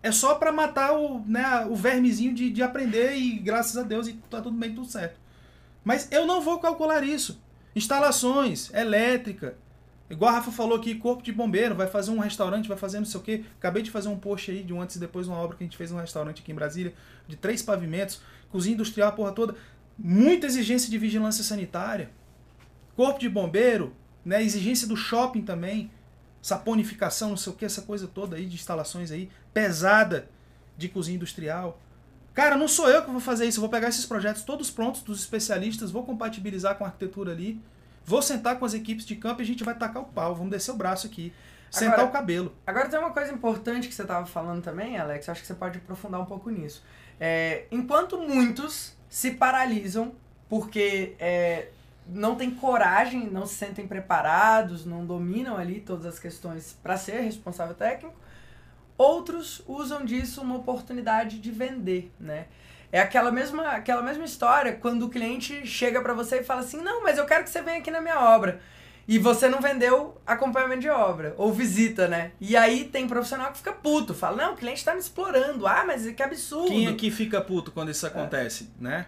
[0.03, 4.07] É só para matar o, né, o vermezinho de, de aprender e graças a Deus
[4.07, 5.19] e tá tudo bem, tudo certo.
[5.83, 7.41] Mas eu não vou calcular isso.
[7.75, 9.57] Instalações, elétrica.
[10.09, 13.05] Igual a Rafa falou aqui, corpo de bombeiro, vai fazer um restaurante, vai fazer não
[13.05, 13.43] sei o quê.
[13.57, 15.67] Acabei de fazer um post aí de um antes e depois, uma obra que a
[15.67, 16.93] gente fez um restaurante aqui em Brasília,
[17.27, 19.55] de três pavimentos, cozinha industrial, a porra toda.
[19.97, 22.11] Muita exigência de vigilância sanitária.
[22.95, 25.89] Corpo de bombeiro, né, exigência do shopping também.
[26.41, 30.29] Saponificação, não sei o que, essa coisa toda aí de instalações aí, pesada
[30.77, 31.81] de cozinha industrial.
[32.35, 33.57] Cara, não sou eu que vou fazer isso.
[33.57, 37.59] Eu vou pegar esses projetos todos prontos dos especialistas, vou compatibilizar com a arquitetura ali,
[38.05, 40.51] vou sentar com as equipes de campo e a gente vai tacar o pau, vamos
[40.51, 41.33] descer o braço aqui,
[41.71, 42.55] sentar agora, o cabelo.
[42.65, 45.79] Agora tem uma coisa importante que você estava falando também, Alex, acho que você pode
[45.79, 46.83] aprofundar um pouco nisso.
[47.19, 50.13] É, enquanto muitos se paralisam
[50.47, 51.69] porque é,
[52.07, 57.21] não têm coragem, não se sentem preparados, não dominam ali todas as questões para ser
[57.21, 58.15] responsável técnico,
[58.97, 62.47] Outros usam disso uma oportunidade de vender, né?
[62.91, 66.81] É aquela mesma, aquela mesma história quando o cliente chega para você e fala assim:
[66.81, 68.59] "Não, mas eu quero que você venha aqui na minha obra".
[69.07, 72.31] E você não vendeu acompanhamento de obra ou visita, né?
[72.41, 75.67] E aí tem profissional que fica puto, fala: "Não, o cliente tá me explorando".
[75.67, 76.67] Ah, mas que absurdo.
[76.67, 78.83] Quem aqui fica puto quando isso acontece, é.
[78.83, 79.05] né?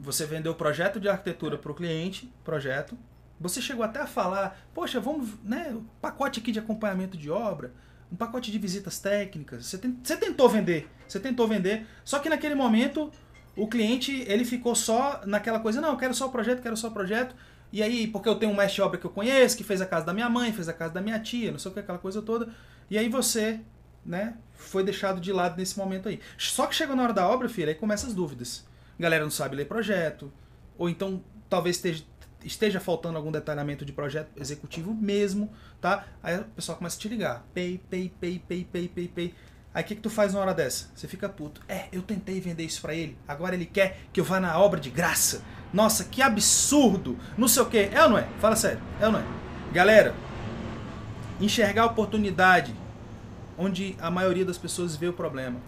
[0.00, 2.98] Você vendeu o projeto de arquitetura para o cliente, projeto.
[3.40, 7.72] Você chegou até a falar: "Poxa, vamos, né, pacote aqui de acompanhamento de obra"
[8.10, 9.66] um pacote de visitas técnicas.
[9.66, 13.10] Você, tem, você tentou vender, você tentou vender, só que naquele momento
[13.56, 16.88] o cliente ele ficou só naquela coisa, não, eu quero só o projeto, quero só
[16.88, 17.34] o projeto.
[17.70, 19.86] E aí, porque eu tenho um mestre de obra que eu conheço, que fez a
[19.86, 21.98] casa da minha mãe, fez a casa da minha tia, não sei o que, aquela
[21.98, 22.48] coisa toda.
[22.88, 23.60] E aí você,
[24.06, 26.18] né, foi deixado de lado nesse momento aí.
[26.38, 28.66] Só que chegou na hora da obra, filho, aí começam as dúvidas.
[28.98, 30.32] A galera não sabe ler projeto,
[30.78, 32.04] ou então talvez esteja,
[32.44, 36.06] esteja faltando algum detalhamento de projeto executivo mesmo, tá?
[36.22, 37.44] Aí o pessoal começa a te ligar.
[37.54, 39.34] Pay, pay, pay, pay, pay, pay, pay.
[39.74, 40.88] Aí o que, que tu faz na hora dessa?
[40.94, 41.60] Você fica puto.
[41.68, 43.16] É, eu tentei vender isso para ele.
[43.26, 45.42] Agora ele quer que eu vá na obra de graça.
[45.72, 47.18] Nossa, que absurdo.
[47.36, 47.78] Não sei o que.
[47.78, 48.26] É ou não é?
[48.40, 48.80] Fala sério.
[49.00, 49.24] É ou não é?
[49.72, 50.14] Galera,
[51.40, 52.74] enxergar a oportunidade
[53.56, 55.60] onde a maioria das pessoas vê o problema.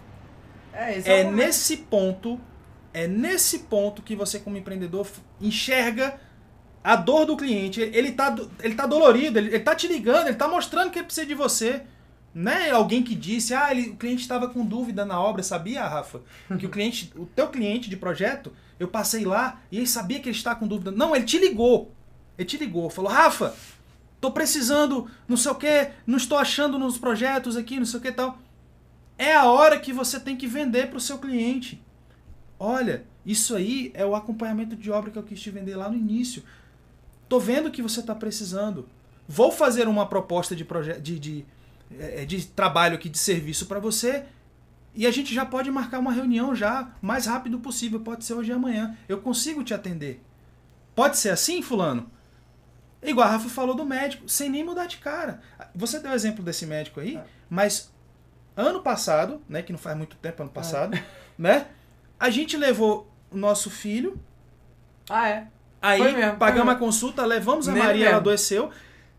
[0.73, 2.39] É, é, é nesse ponto,
[2.93, 5.07] é nesse ponto que você como empreendedor
[5.39, 6.19] enxerga
[6.83, 10.35] a dor do cliente, ele tá, ele tá dolorido, ele, ele tá te ligando, ele
[10.35, 11.83] tá mostrando que ele precisa de você.
[12.33, 15.85] Não é alguém que disse, ah, ele, o cliente estava com dúvida na obra, sabia,
[15.85, 16.21] Rafa?
[16.57, 20.29] Que o cliente, o teu cliente de projeto, eu passei lá e ele sabia que
[20.29, 20.91] ele está com dúvida.
[20.91, 21.91] Não, ele te ligou.
[22.37, 23.53] Ele te ligou, falou, Rafa,
[24.19, 28.03] tô precisando, não sei o que, não estou achando nos projetos aqui, não sei o
[28.03, 28.39] que tal.
[29.17, 31.79] É a hora que você tem que vender para o seu cliente.
[32.57, 35.97] Olha, isso aí é o acompanhamento de obra que eu quis te vender lá no
[35.97, 36.43] início.
[37.31, 38.89] Tô vendo que você está precisando.
[39.25, 40.67] Vou fazer uma proposta de,
[40.99, 41.45] de, de,
[41.97, 44.25] é, de trabalho aqui, de serviço para você.
[44.93, 48.01] E a gente já pode marcar uma reunião já mais rápido possível.
[48.01, 48.97] Pode ser hoje e amanhã.
[49.07, 50.21] Eu consigo te atender.
[50.93, 52.11] Pode ser assim, fulano?
[53.01, 55.39] Igual a Rafa falou do médico, sem nem mudar de cara.
[55.73, 57.23] Você deu o exemplo desse médico aí, é.
[57.49, 57.93] mas
[58.57, 61.05] ano passado, né, que não faz muito tempo, ano passado, é.
[61.37, 61.67] né,
[62.19, 64.19] a gente levou o nosso filho.
[65.09, 65.47] Ah, é?
[65.81, 68.69] Aí mesmo, pagamos a consulta, levamos a Maria, ela adoeceu.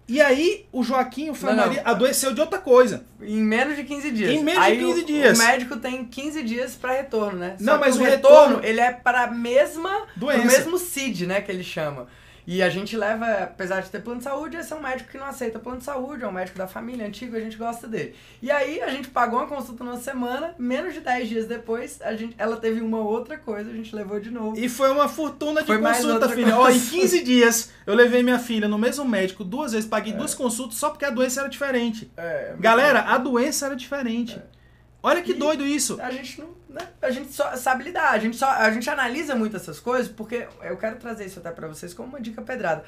[0.08, 1.90] E aí o Joaquim, não, Maria, não.
[1.90, 3.04] adoeceu de outra coisa.
[3.20, 4.30] Em menos de 15 dias.
[4.30, 5.38] Em menos aí de 15 o, dias.
[5.38, 7.56] O médico tem 15 dias para retorno, né?
[7.60, 10.42] Não, Só mas o retorno, retorno, ele é para a mesma doença.
[10.42, 12.08] O mesmo CID, né, que ele chama.
[12.46, 15.18] E a gente leva, apesar de ter plano de saúde, esse é um médico que
[15.18, 18.14] não aceita plano de saúde, é um médico da família antigo, a gente gosta dele.
[18.40, 22.14] E aí a gente pagou uma consulta numa semana, menos de 10 dias depois, a
[22.14, 24.58] gente, ela teve uma outra coisa, a gente levou de novo.
[24.58, 26.58] E foi uma fortuna de foi consulta, filha.
[26.58, 30.16] Ó, em 15 dias eu levei minha filha no mesmo médico duas vezes, paguei é.
[30.16, 32.10] duas consultas só porque a doença era diferente.
[32.16, 34.36] É, Galera, a doença era diferente.
[34.36, 34.62] É.
[35.02, 36.00] Olha que e doido isso.
[36.00, 36.61] A gente não
[37.00, 40.46] a gente só sabe lidar, a gente, só, a gente analisa muito essas coisas, porque
[40.62, 42.84] eu quero trazer isso até para vocês como uma dica pedrada.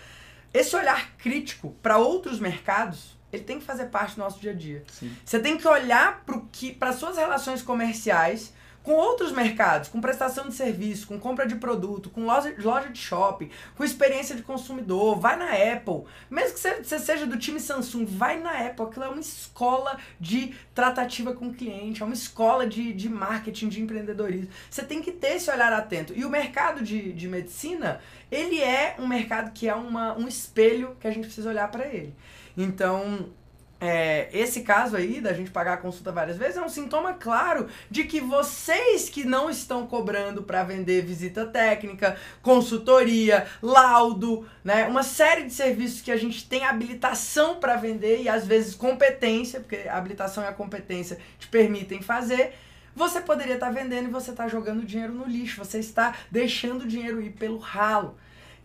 [0.52, 4.54] Esse olhar crítico para outros mercados, ele tem que fazer parte do nosso dia a
[4.54, 4.84] dia.
[4.88, 5.14] Sim.
[5.24, 6.24] Você tem que olhar
[6.78, 8.52] para suas relações comerciais
[8.84, 12.98] com outros mercados, com prestação de serviço, com compra de produto, com loja, loja de
[12.98, 15.18] shopping, com experiência de consumidor.
[15.18, 16.04] Vai na Apple.
[16.30, 18.84] Mesmo que você, seja do time Samsung, vai na Apple.
[18.84, 23.70] Aquilo é uma escola de tratativa com o cliente, é uma escola de, de marketing,
[23.70, 24.50] de empreendedorismo.
[24.70, 26.12] Você tem que ter esse olhar atento.
[26.14, 30.94] E o mercado de, de medicina, ele é um mercado que é uma, um espelho
[31.00, 32.14] que a gente precisa olhar para ele.
[32.54, 33.30] Então,
[33.84, 37.68] é, esse caso aí, da gente pagar a consulta várias vezes, é um sintoma claro
[37.90, 45.02] de que vocês que não estão cobrando para vender visita técnica, consultoria, laudo, né, uma
[45.02, 49.86] série de serviços que a gente tem habilitação para vender e às vezes competência, porque
[49.86, 52.54] a habilitação e a competência te permitem fazer,
[52.96, 56.82] você poderia estar tá vendendo e você está jogando dinheiro no lixo, você está deixando
[56.82, 58.16] o dinheiro ir pelo ralo.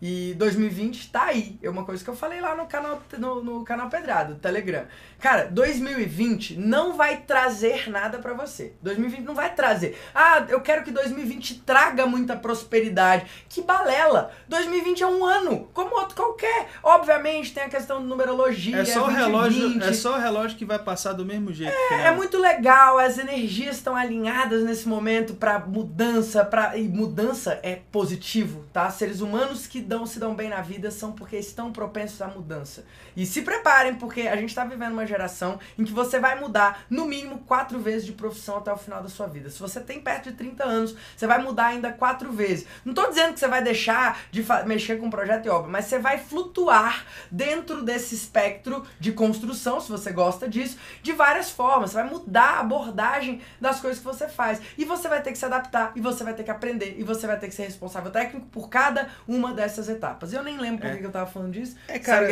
[0.02, 1.58] E 2020 tá aí.
[1.62, 4.84] É uma coisa que eu falei lá no canal, no, no canal Pedrado, do Telegram.
[5.20, 8.72] Cara, 2020 não vai trazer nada para você.
[8.80, 9.98] 2020 não vai trazer.
[10.14, 13.26] Ah, eu quero que 2020 traga muita prosperidade.
[13.48, 14.30] Que balela!
[14.48, 16.68] 2020 é um ano, como outro qualquer.
[16.82, 18.78] Obviamente tem a questão de numerologia.
[18.78, 21.74] É só, 20, o relógio, é só o relógio que vai passar do mesmo jeito.
[21.90, 22.98] É, é muito legal.
[22.98, 26.42] As energias estão alinhadas nesse momento para mudança.
[26.42, 28.88] Pra, e mudança é positivo, tá?
[28.90, 32.84] Seres humanos que dão, se dão bem na vida são porque estão propensos à mudança.
[33.16, 36.84] E se preparem, porque a gente está vivendo uma geração em que você vai mudar
[36.88, 39.50] no mínimo quatro vezes de profissão até o final da sua vida.
[39.50, 42.66] Se você tem perto de 30 anos, você vai mudar ainda quatro vezes.
[42.84, 45.98] Não estou dizendo que você vai deixar de mexer com projeto e obra, mas você
[45.98, 51.90] vai flutuar dentro desse espectro de construção, se você gosta disso, de várias formas.
[51.90, 54.60] Você vai mudar a abordagem das coisas que você faz.
[54.78, 57.26] E você vai ter que se adaptar, e você vai ter que aprender, e você
[57.26, 60.32] vai ter que ser responsável técnico por cada uma dessas essas etapas.
[60.32, 60.96] Eu nem lembro por é.
[60.96, 61.76] que eu tava falando disso.
[61.88, 62.28] É, cara,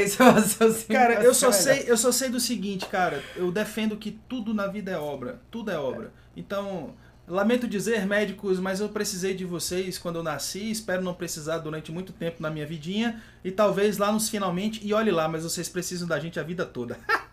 [0.89, 4.67] cara eu só sei, eu só sei do seguinte, cara, eu defendo que tudo na
[4.67, 6.07] vida é obra, tudo é obra.
[6.07, 6.11] É.
[6.37, 6.95] Então,
[7.27, 11.91] lamento dizer, médicos, mas eu precisei de vocês quando eu nasci, espero não precisar durante
[11.91, 15.69] muito tempo na minha vidinha e talvez lá nos finalmente, e olhe lá, mas vocês
[15.69, 16.99] precisam da gente a vida toda.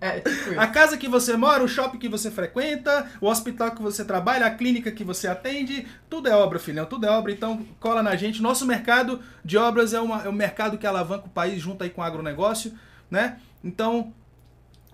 [0.00, 3.82] É, tipo a casa que você mora, o shopping que você frequenta, o hospital que
[3.82, 7.32] você trabalha, a clínica que você atende, tudo é obra, filhão, tudo é obra.
[7.32, 8.42] Então cola na gente.
[8.42, 11.90] Nosso mercado de obras é, uma, é um mercado que alavanca o país junto aí
[11.90, 12.72] com o agronegócio,
[13.10, 13.38] né?
[13.62, 14.12] Então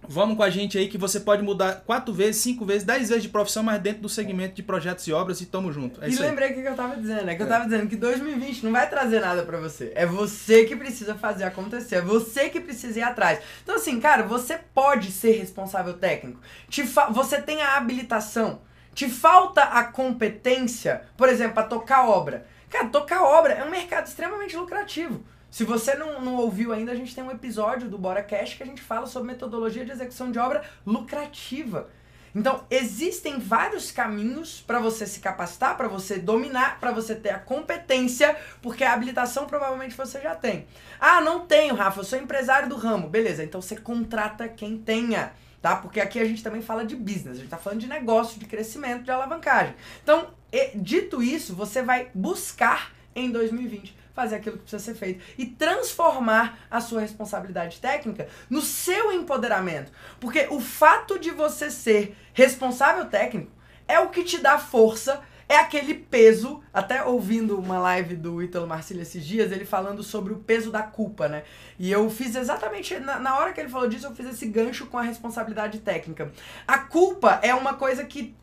[0.06, 3.22] Vamos com a gente aí que você pode mudar quatro vezes, cinco vezes, dez vezes
[3.22, 6.02] de profissão, mas dentro do segmento de projetos e obras e tamo junto.
[6.02, 7.44] É e lembrei o que eu tava dizendo, é que é.
[7.44, 9.92] eu tava dizendo que 2020 não vai trazer nada para você.
[9.94, 13.40] É você que precisa fazer acontecer, é você que precisa ir atrás.
[13.62, 16.40] Então assim, cara, você pode ser responsável técnico.
[16.68, 18.60] Te Você tem a habilitação.
[18.94, 22.46] Te falta a competência, por exemplo, para tocar obra.
[22.70, 25.22] Cara, tocar obra é um mercado extremamente lucrativo.
[25.50, 28.62] Se você não, não ouviu ainda, a gente tem um episódio do Bora Cash que
[28.62, 31.88] a gente fala sobre metodologia de execução de obra lucrativa.
[32.34, 37.38] Então, existem vários caminhos para você se capacitar, para você dominar, para você ter a
[37.38, 40.66] competência, porque a habilitação provavelmente você já tem.
[41.00, 43.08] Ah, não tenho, Rafa, eu sou empresário do ramo.
[43.08, 45.32] Beleza, então você contrata quem tenha,
[45.62, 45.76] tá?
[45.76, 48.44] Porque aqui a gente também fala de business, a gente tá falando de negócio, de
[48.44, 49.74] crescimento, de alavancagem.
[50.02, 50.28] Então,
[50.74, 56.58] dito isso, você vai buscar em 2020 fazer aquilo que precisa ser feito e transformar
[56.68, 59.92] a sua responsabilidade técnica no seu empoderamento.
[60.18, 63.52] Porque o fato de você ser responsável técnico
[63.86, 68.66] é o que te dá força é aquele peso, até ouvindo uma live do Ítalo
[68.66, 71.42] Marcílio esses dias, ele falando sobre o peso da culpa, né?
[71.78, 74.86] E eu fiz exatamente, na, na hora que ele falou disso, eu fiz esse gancho
[74.86, 76.30] com a responsabilidade técnica.
[76.66, 78.34] A culpa é uma coisa que,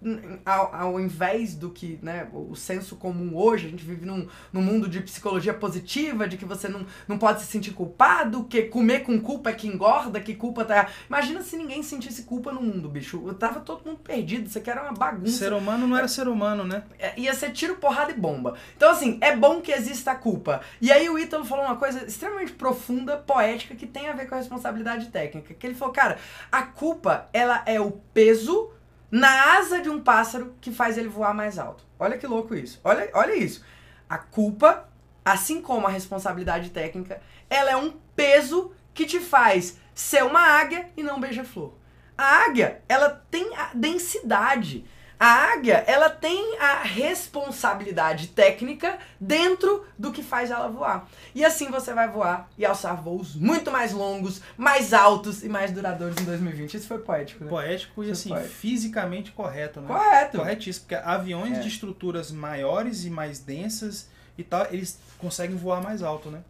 [0.46, 4.62] ao, ao invés do que, né, o senso comum hoje, a gente vive num, num
[4.62, 9.02] mundo de psicologia positiva, de que você não, não pode se sentir culpado, que comer
[9.02, 10.88] com culpa é que engorda, que culpa tá...
[11.08, 13.22] Imagina se ninguém sentisse culpa no mundo, bicho.
[13.28, 15.38] Eu tava todo mundo perdido, isso aqui era uma bagunça.
[15.38, 16.84] Ser humano não era ser humano, né?
[17.00, 18.56] É, ia ser tiro, porrada e bomba.
[18.76, 20.62] Então, assim, é bom que exista a culpa.
[20.82, 24.36] E aí o Ítalo falou uma coisa extremamente profunda, poética, que tem a ver com
[24.36, 25.54] a responsabilidade técnica.
[25.54, 26.18] Que ele falou, cara,
[26.52, 28.72] a culpa, ela é o peso
[29.12, 31.86] na asa de um pássaro que faz ele voar mais alto.
[31.98, 32.80] Olha que louco isso.
[32.84, 33.64] Olha, olha isso.
[34.10, 34.90] A culpa,
[35.24, 40.90] assim como a responsabilidade técnica, ela é um peso que te faz ser uma águia
[40.98, 41.74] e não beija-flor.
[42.18, 44.86] A águia, ela tem a densidade.
[45.20, 51.08] A águia, ela tem a responsabilidade técnica dentro do que faz ela voar.
[51.34, 55.72] E assim você vai voar e alçar voos muito mais longos, mais altos e mais
[55.72, 56.76] duradouros em 2020.
[56.76, 57.50] Isso foi poético, né?
[57.50, 58.54] Poético e assim, poético.
[58.54, 59.88] fisicamente correto, né?
[59.88, 60.38] Correto.
[60.38, 61.62] Corretíssimo, porque aviões é.
[61.62, 66.42] de estruturas maiores e mais densas e tal, eles conseguem voar mais alto, né?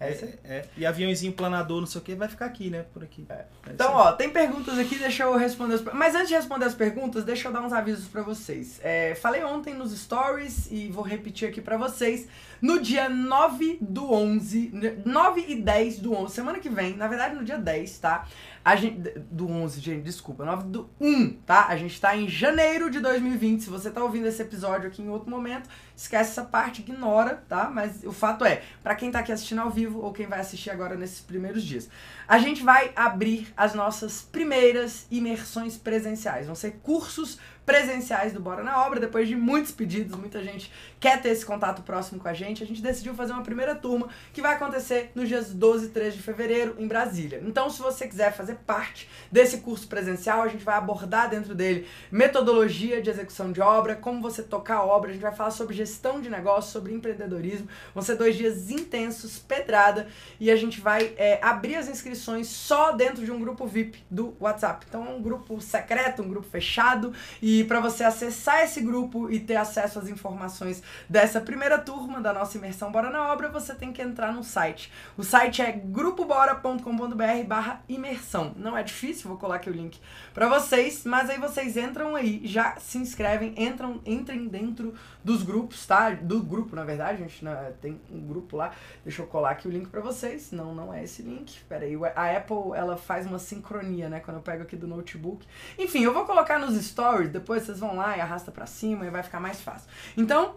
[0.00, 0.34] É, isso aí.
[0.44, 2.84] É, e aviãozinho planador, não sei o que, vai ficar aqui, né?
[2.92, 3.26] Por aqui.
[3.28, 4.06] É Então, isso aí.
[4.06, 7.48] ó, tem perguntas aqui, deixa eu responder as Mas antes de responder as perguntas, deixa
[7.48, 8.80] eu dar uns avisos pra vocês.
[8.82, 12.28] É, falei ontem nos stories e vou repetir aqui pra vocês.
[12.60, 14.72] No dia 9 do 11,
[15.04, 18.26] 9 e 10 do 11, semana que vem, na verdade no dia 10, tá?
[18.64, 18.98] A gente,
[19.30, 21.66] do 11, gente, desculpa, 9 do 1, tá?
[21.68, 23.62] A gente tá em janeiro de 2020.
[23.62, 27.70] Se você tá ouvindo esse episódio aqui em outro momento, esquece essa parte, ignora, tá?
[27.70, 30.70] Mas o fato é, pra quem tá aqui assistindo ao vivo ou quem vai assistir
[30.70, 31.88] agora nesses primeiros dias,
[32.28, 36.46] a gente vai abrir as nossas primeiras imersões presenciais.
[36.46, 41.20] Vão ser cursos presenciais do Bora na Obra, depois de muitos pedidos, muita gente quer
[41.20, 44.40] ter esse contato próximo com a gente, a gente decidiu fazer uma primeira turma que
[44.40, 47.42] vai acontecer nos dias 12 e 13 de fevereiro em Brasília.
[47.44, 51.86] Então, se você quiser fazer parte desse curso presencial, a gente vai abordar dentro dele
[52.10, 55.76] metodologia de execução de obra, como você tocar a obra, a gente vai falar sobre
[55.76, 57.68] gestão de negócio, sobre empreendedorismo.
[57.94, 60.08] Vão ser dois dias intensos, pedrada,
[60.40, 64.36] e a gente vai é, abrir as inscrições só dentro de um grupo VIP do
[64.40, 64.86] WhatsApp.
[64.88, 69.40] Então, é um grupo secreto, um grupo fechado, e para você acessar esse grupo e
[69.40, 73.92] ter acesso às informações dessa primeira turma da nossa imersão Bora na Obra, você tem
[73.92, 74.92] que entrar no site.
[75.16, 78.54] O site é grupobora.com.br barra imersão.
[78.56, 79.98] Não é difícil, vou colar aqui o link
[80.34, 84.94] para vocês, mas aí vocês entram aí, já se inscrevem, entram, entrem dentro
[85.28, 86.10] dos grupos, tá?
[86.10, 88.72] Do grupo, na verdade, a gente né, tem um grupo lá.
[89.04, 90.50] Deixa eu colar aqui o link para vocês.
[90.50, 91.60] Não, não é esse link.
[91.68, 95.46] Pera aí, a Apple, ela faz uma sincronia, né, quando eu pego aqui do notebook.
[95.78, 99.10] Enfim, eu vou colocar nos stories, depois vocês vão lá e arrasta para cima e
[99.10, 99.88] vai ficar mais fácil.
[100.16, 100.56] Então,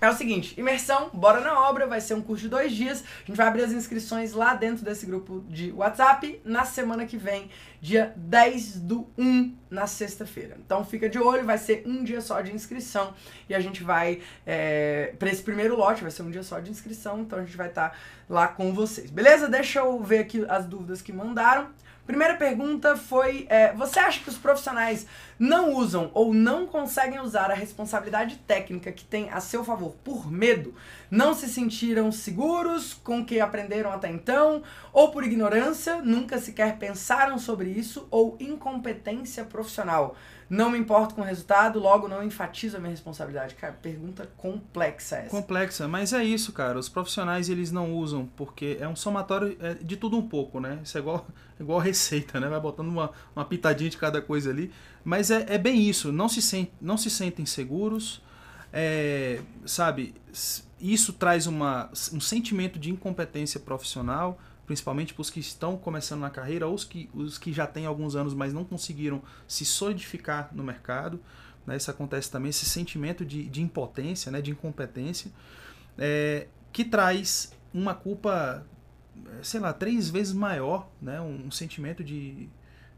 [0.00, 3.02] é o seguinte, imersão, bora na obra, vai ser um curso de dois dias.
[3.24, 7.16] A gente vai abrir as inscrições lá dentro desse grupo de WhatsApp na semana que
[7.16, 10.56] vem, dia 10 do 1, na sexta-feira.
[10.64, 13.14] Então fica de olho, vai ser um dia só de inscrição
[13.48, 16.70] e a gente vai, é, para esse primeiro lote, vai ser um dia só de
[16.70, 19.10] inscrição, então a gente vai estar lá com vocês.
[19.10, 19.48] Beleza?
[19.48, 21.68] Deixa eu ver aqui as dúvidas que mandaram.
[22.08, 25.06] Primeira pergunta foi: é, você acha que os profissionais
[25.38, 30.32] não usam ou não conseguem usar a responsabilidade técnica que tem a seu favor por
[30.32, 30.74] medo?
[31.10, 34.62] Não se sentiram seguros com o que aprenderam até então?
[34.90, 38.08] Ou por ignorância, nunca sequer pensaram sobre isso?
[38.10, 40.16] Ou incompetência profissional?
[40.50, 43.54] Não me importo com o resultado, logo não enfatizo a minha responsabilidade.
[43.54, 45.30] Cara, pergunta complexa essa.
[45.30, 46.78] Complexa, mas é isso, cara.
[46.78, 50.78] Os profissionais eles não usam porque é um somatório é, de tudo um pouco, né?
[50.82, 51.26] Isso é igual,
[51.60, 52.48] igual receita, né?
[52.48, 54.72] Vai botando uma, uma pitadinha de cada coisa ali.
[55.04, 56.10] Mas é, é bem isso.
[56.10, 58.22] Não se, sen, não se sentem seguros,
[58.72, 60.14] é, sabe?
[60.80, 66.28] Isso traz uma, um sentimento de incompetência profissional, principalmente para os que estão começando na
[66.28, 70.50] carreira ou os que, os que já têm alguns anos, mas não conseguiram se solidificar
[70.52, 71.18] no mercado.
[71.66, 71.78] Né?
[71.78, 74.42] Isso acontece também, esse sentimento de, de impotência, né?
[74.42, 75.32] de incompetência,
[75.96, 78.62] é, que traz uma culpa,
[79.42, 81.18] sei lá, três vezes maior, né?
[81.18, 82.46] um, um sentimento de,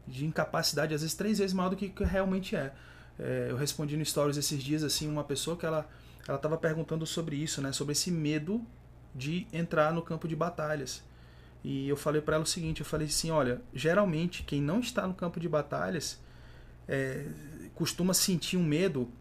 [0.05, 2.73] de incapacidade, às vezes três vezes maior do que, que realmente é.
[3.17, 3.47] é.
[3.49, 5.89] Eu respondi no Stories esses dias, assim, uma pessoa que ela
[6.27, 7.71] ela estava perguntando sobre isso, né?
[7.71, 8.63] Sobre esse medo
[9.15, 11.03] de entrar no campo de batalhas.
[11.63, 15.05] E eu falei para ela o seguinte, eu falei assim, olha, geralmente quem não está
[15.05, 16.19] no campo de batalhas
[16.87, 17.27] é,
[17.75, 19.11] costuma sentir um medo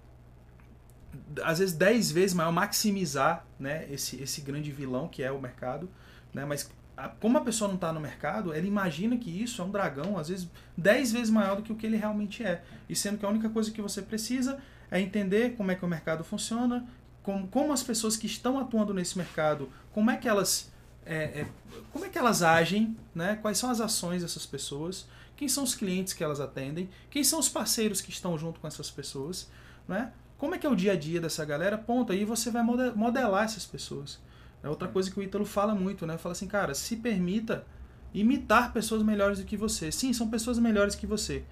[1.43, 5.89] às vezes dez vezes maior, maximizar né, esse, esse grande vilão que é o mercado,
[6.33, 6.45] né?
[6.45, 9.71] Mas a, como a pessoa não está no mercado, ela imagina que isso é um
[9.71, 12.63] dragão, às vezes dez vezes maior do que o que ele realmente é.
[12.89, 14.59] E sendo que a única coisa que você precisa
[14.91, 16.87] é entender como é que o mercado funciona,
[17.23, 20.70] como, como as pessoas que estão atuando nesse mercado, como é que elas
[21.05, 21.47] é, é,
[21.93, 23.39] como é que elas agem, né?
[23.41, 27.39] quais são as ações dessas pessoas, quem são os clientes que elas atendem, quem são
[27.39, 29.51] os parceiros que estão junto com essas pessoas,
[29.89, 30.13] né?
[30.39, 33.45] como é que é o dia a dia dessa galera, ponto, aí você vai modelar
[33.45, 34.19] essas pessoas.
[34.63, 36.19] É outra coisa que o Ítalo fala muito, né?
[36.19, 37.67] Fala assim, cara, se permita
[38.13, 39.91] imitar pessoas melhores do que você.
[39.91, 41.45] Sim, são pessoas melhores que você.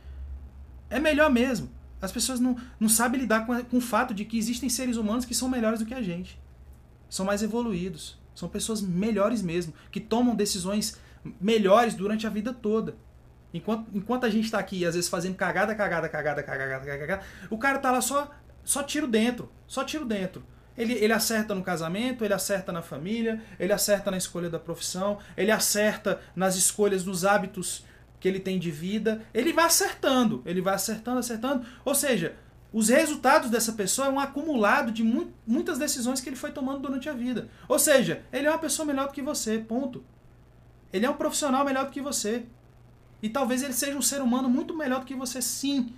[0.91, 1.71] É melhor mesmo.
[2.01, 5.25] As pessoas não, não sabem lidar com, com o fato de que existem seres humanos
[5.25, 6.39] que são melhores do que a gente.
[7.09, 8.19] São mais evoluídos.
[8.38, 10.96] São pessoas melhores mesmo, que tomam decisões
[11.40, 12.94] melhores durante a vida toda.
[13.53, 17.59] Enquanto, enquanto a gente está aqui, às vezes, fazendo cagada, cagada, cagada, cagada, cagada, o
[17.59, 18.31] cara tá lá só,
[18.62, 19.51] só tiro dentro.
[19.66, 20.44] Só tiro dentro.
[20.77, 25.18] Ele, ele acerta no casamento, ele acerta na família, ele acerta na escolha da profissão,
[25.37, 27.85] ele acerta nas escolhas dos hábitos
[28.20, 29.22] que ele tem de vida.
[29.35, 31.66] Ele vai acertando, ele vai acertando, acertando.
[31.85, 32.37] Ou seja,
[32.79, 36.79] os resultados dessa pessoa é um acumulado de mu muitas decisões que ele foi tomando
[36.79, 37.48] durante a vida.
[37.67, 40.05] Ou seja, ele é uma pessoa melhor do que você, ponto.
[40.92, 42.46] Ele é um profissional melhor do que você.
[43.21, 45.92] E talvez ele seja um ser humano muito melhor do que você, sim.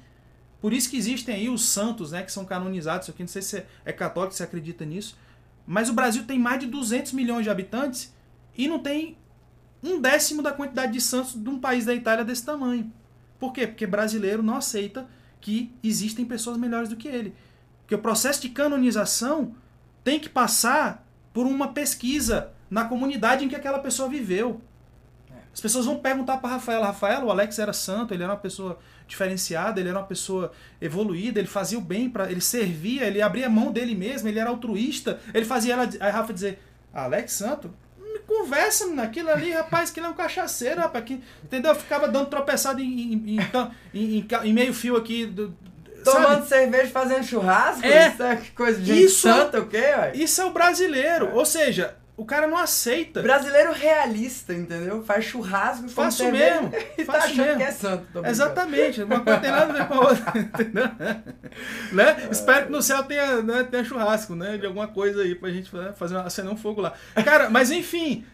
[0.59, 3.07] Por isso que existem aí os santos, né, que são canonizados.
[3.07, 5.19] Eu não sei se é católico, se acredita nisso.
[5.67, 8.11] Mas o Brasil tem mais de 200 milhões de habitantes
[8.57, 9.19] e não tem
[9.83, 12.91] um décimo da quantidade de santos de um país da Itália desse tamanho.
[13.39, 13.67] Por quê?
[13.67, 15.07] Porque brasileiro não aceita
[15.41, 17.35] que existem pessoas melhores do que ele.
[17.83, 19.55] Porque o processo de canonização
[20.05, 24.61] tem que passar por uma pesquisa na comunidade em que aquela pessoa viveu.
[25.53, 28.79] As pessoas vão perguntar para Rafael, Rafael, o Alex era santo, ele era uma pessoa
[29.09, 33.47] diferenciada, ele era uma pessoa evoluída, ele fazia o bem para, ele servia, ele abria
[33.47, 36.61] a mão dele mesmo, ele era altruísta, ele fazia ela, aí Rafa dizer,
[36.95, 37.73] Alex Santo,
[38.51, 41.75] conversa naquilo ali, rapaz, que ele é um cachaceiro, rapaz, que, entendeu?
[41.75, 43.39] Ficava dando tropeçado em, em,
[43.95, 45.57] em, em meio fio aqui do,
[46.05, 46.49] Tomando sabe?
[46.49, 47.87] cerveja, fazendo churrasco?
[47.87, 50.13] É, isso é que coisa de isso, santa, o quê, ué?
[50.15, 51.29] Isso é o brasileiro.
[51.29, 51.33] É.
[51.35, 53.23] Ou seja, o cara não aceita.
[53.23, 55.03] Brasileiro realista, entendeu?
[55.03, 56.71] Faz churrasco, faço mesmo.
[56.99, 57.57] E tá achando mesmo.
[57.57, 58.27] que é santo.
[58.27, 59.03] Exatamente.
[59.03, 60.33] Uma coisa tem nada a ver com a outra.
[60.39, 60.91] Entendeu?
[61.93, 62.17] né?
[62.23, 62.29] É.
[62.31, 64.59] Espero que no céu tenha, né, tenha churrasco, né?
[64.59, 66.93] De alguma coisa aí pra gente né, fazer acender um fogo lá.
[67.25, 68.27] Cara, mas enfim.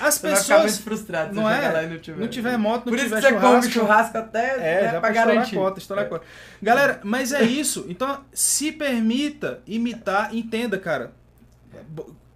[0.00, 0.30] As você pessoas.
[0.30, 1.70] Vai ficar muito frustrado não é?
[1.70, 2.20] lá e não tiver.
[2.20, 5.00] Não tiver moto, não Por tiver isso que você come churrasco até é, né, já
[5.00, 5.56] pra garantir.
[5.56, 6.08] Cota, estourar é.
[6.08, 6.24] cota.
[6.62, 7.86] Galera, mas é isso.
[7.88, 11.12] Então, se permita imitar, entenda, cara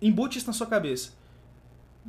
[0.00, 1.10] embute isso na sua cabeça.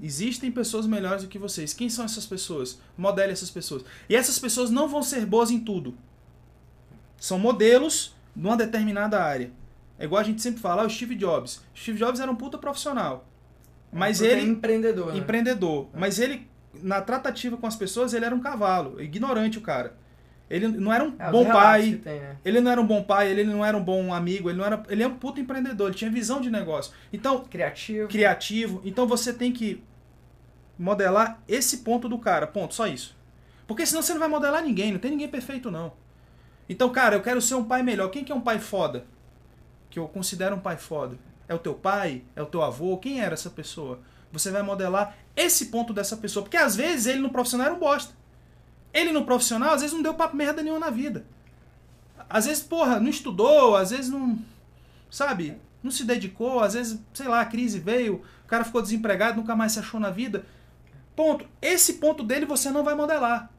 [0.02, 1.74] Existem pessoas melhores do que vocês.
[1.74, 2.80] Quem são essas pessoas?
[2.98, 3.84] Modele essas pessoas.
[4.08, 5.98] E essas pessoas não vão ser boas em tudo.
[7.18, 9.52] São modelos numa determinada área.
[9.98, 11.64] É igual a gente sempre fala, ah, o Steve Jobs.
[11.76, 13.28] Steve Jobs era um puta profissional.
[13.92, 14.42] Mas ele.
[14.42, 15.14] empreendedor.
[15.14, 15.20] Né?
[15.20, 15.90] Empreendedor.
[15.94, 16.00] É.
[16.00, 16.48] Mas ele,
[16.82, 19.02] na tratativa com as pessoas, ele era um cavalo.
[19.02, 19.96] Ignorante o cara.
[20.50, 22.00] Ele não era um é, bom pai.
[22.04, 22.38] Tem, né?
[22.44, 24.82] Ele não era um bom pai, ele não era um bom amigo, ele não era.
[24.88, 26.94] Ele é um puto empreendedor, ele tinha visão de negócio.
[27.12, 27.44] Então.
[27.44, 28.08] Criativo.
[28.08, 28.82] Criativo.
[28.86, 29.84] Então você tem que
[30.80, 32.48] modelar esse ponto do cara.
[32.48, 33.16] Ponto, só isso.
[33.66, 35.92] Porque senão você não vai modelar ninguém, não tem ninguém perfeito, não.
[36.70, 38.10] Então, cara, eu quero ser um pai melhor.
[38.10, 39.06] Quem que é um pai foda?
[39.90, 41.18] Que eu considero um pai foda.
[41.48, 42.24] É o teu pai?
[42.36, 42.98] É o teu avô?
[42.98, 44.00] Quem era essa pessoa?
[44.32, 46.44] Você vai modelar esse ponto dessa pessoa.
[46.44, 48.14] Porque às vezes ele no profissional era um bosta.
[48.94, 51.26] Ele no profissional, às vezes não deu papo merda nenhuma na vida.
[52.30, 54.38] Às vezes, porra, não estudou, às vezes não.
[55.10, 55.58] Sabe?
[55.82, 59.56] Não se dedicou, às vezes, sei lá, a crise veio, o cara ficou desempregado, nunca
[59.56, 60.46] mais se achou na vida.
[61.16, 61.48] Ponto.
[61.62, 63.52] Esse ponto dele você não vai modelar.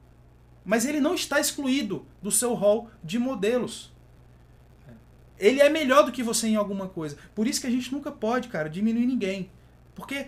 [0.65, 3.91] Mas ele não está excluído do seu rol de modelos.
[5.39, 7.17] Ele é melhor do que você em alguma coisa.
[7.35, 9.51] Por isso que a gente nunca pode, cara, diminuir ninguém.
[9.95, 10.27] Porque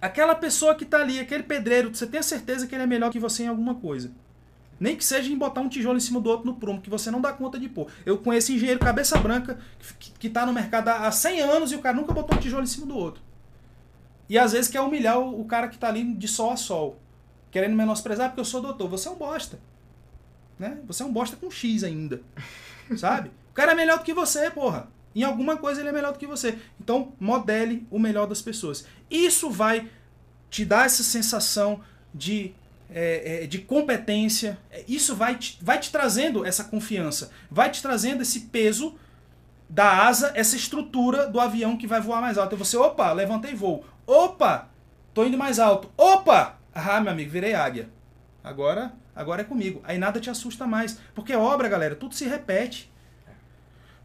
[0.00, 3.12] Aquela pessoa que está ali, aquele pedreiro, você tem a certeza que ele é melhor
[3.12, 4.10] que você em alguma coisa.
[4.78, 7.10] Nem que seja em botar um tijolo em cima do outro no prumo, que você
[7.10, 7.90] não dá conta de pôr.
[8.06, 9.58] Eu conheço engenheiro cabeça branca
[10.18, 12.66] que está no mercado há 100 anos e o cara nunca botou um tijolo em
[12.66, 13.22] cima do outro.
[14.26, 16.98] E às vezes quer humilhar o, cara que está ali de sol a sol.
[17.50, 18.88] Querendo menosprezar porque eu sou doutor.
[18.88, 19.60] Você é um bosta.
[20.58, 20.78] Né?
[20.86, 22.22] Você é um bosta com X ainda.
[22.96, 23.30] Sabe?
[23.50, 24.88] O cara é melhor do que você, porra.
[25.14, 26.58] Em alguma coisa ele é melhor do que você.
[26.80, 28.84] Então, modele o melhor das pessoas.
[29.10, 29.88] Isso vai
[30.48, 31.80] te dar essa sensação
[32.14, 32.52] de,
[32.90, 34.58] é, é, de competência.
[34.86, 37.30] Isso vai te, vai te trazendo essa confiança.
[37.50, 38.96] Vai te trazendo esse peso
[39.68, 42.54] da asa, essa estrutura do avião que vai voar mais alto.
[42.54, 43.84] Então você, opa, levantei voo.
[44.06, 44.68] Opa,
[45.14, 45.90] tô indo mais alto.
[45.96, 46.58] Opa!
[46.72, 47.88] Ah, meu amigo, virei águia.
[48.42, 49.80] Agora, agora é comigo.
[49.84, 50.98] Aí nada te assusta mais.
[51.14, 52.90] Porque obra, galera, tudo se repete.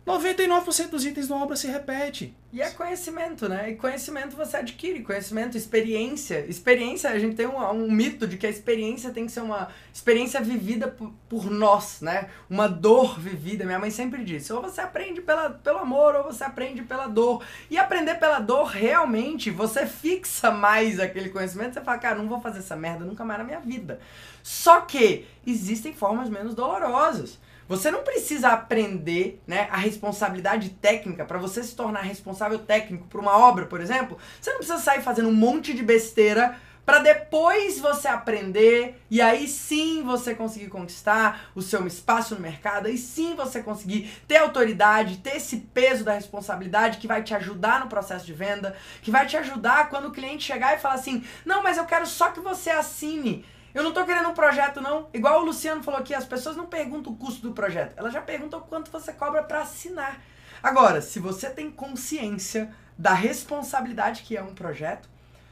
[0.05, 2.35] 99% dos itens da obra se repete.
[2.53, 3.71] E é conhecimento, né?
[3.71, 6.45] E conhecimento você adquire, conhecimento, experiência.
[6.47, 9.69] Experiência, a gente tem um, um mito de que a experiência tem que ser uma
[9.91, 12.29] experiência vivida por, por, nós, né?
[12.47, 13.65] Uma dor vivida.
[13.65, 17.43] Minha mãe sempre disse: ou você aprende pela, pelo amor, ou você aprende pela dor.
[17.67, 21.73] E aprender pela dor, realmente, você fixa mais aquele conhecimento.
[21.73, 23.99] Você fala, cara, não vou fazer essa merda nunca mais na minha vida.
[24.43, 27.39] Só que existem formas menos dolorosas.
[27.67, 33.19] Você não precisa aprender né, a responsabilidade técnica para você se tornar responsável técnico por
[33.19, 34.17] uma obra, por exemplo.
[34.39, 39.47] Você não precisa sair fazendo um monte de besteira para depois você aprender e aí
[39.47, 45.17] sim você conseguir conquistar o seu espaço no mercado, aí sim você conseguir ter autoridade,
[45.17, 49.25] ter esse peso da responsabilidade que vai te ajudar no processo de venda, que vai
[49.25, 52.39] te ajudar quando o cliente chegar e falar assim: "Não, mas eu quero só que
[52.39, 53.43] você assine
[53.75, 55.09] eu não tô querendo um projeto, não.
[55.13, 58.21] Igual o Luciano falou aqui, as pessoas não perguntam o custo do projeto, elas já
[58.21, 60.21] perguntam quanto você cobra para assinar.
[60.63, 65.09] Agora, se você tem consciência da responsabilidade que é um projeto,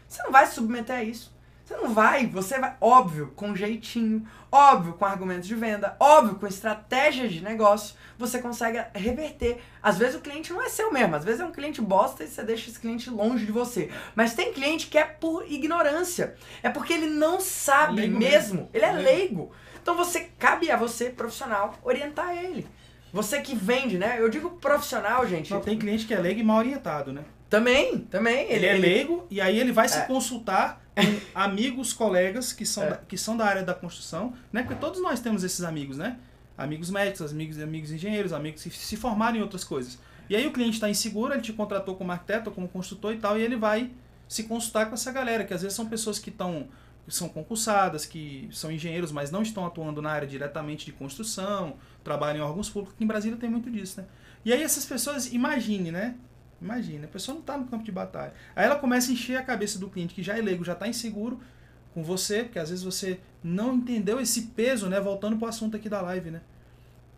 [0.07, 1.36] você não vai se submeter a isso.
[1.66, 6.45] Você não vai, você vai, óbvio, com jeitinho, óbvio, com argumentos de venda, óbvio, com
[6.45, 9.61] estratégias de negócio, você consegue reverter.
[9.82, 12.28] Às vezes o cliente não é seu mesmo, às vezes é um cliente bosta e
[12.28, 13.89] você deixa esse cliente longe de você.
[14.14, 16.36] Mas tem cliente que é por ignorância.
[16.61, 18.20] É porque ele não sabe mesmo.
[18.20, 19.51] mesmo, ele é leigo.
[19.82, 22.68] Então você cabe a você, profissional, orientar ele.
[23.14, 24.18] Você que vende, né?
[24.20, 25.51] Eu digo profissional, gente.
[25.51, 27.24] Não, tem cliente que é leigo e mal orientado, né?
[27.49, 28.51] Também, também.
[28.51, 30.01] Ele, é leigo e aí ele vai se É.
[30.01, 30.82] consultar com
[31.34, 32.89] amigos, colegas que são, É.
[32.91, 34.62] da, que são da área da construção, né?
[34.64, 36.18] Porque todos nós temos esses amigos, né?
[36.58, 39.98] Amigos médicos, amigos, amigos engenheiros, amigos que se formaram em outras coisas.
[40.30, 43.38] E aí o cliente está inseguro, ele te contratou como arquiteto como construtor e tal,
[43.38, 43.91] e ele vai
[44.28, 46.68] se consultar com essa galera, que às vezes são pessoas que estão
[47.06, 51.76] que são concursadas, que são engenheiros, mas não estão atuando na área diretamente de construção,
[52.02, 54.08] trabalham em órgãos públicos, que em Brasília tem muito disso, né?
[54.46, 56.16] E aí essas pessoas, imagine, né?
[56.64, 58.34] Imagina, a pessoa não está no campo de batalha.
[58.55, 60.88] Aí ela começa a encher a cabeça do cliente que já é leigo, já está
[60.88, 61.41] inseguro
[61.93, 64.99] com você, porque às vezes você não entendeu esse peso, né?
[64.99, 66.41] Voltando para o assunto aqui da live, né?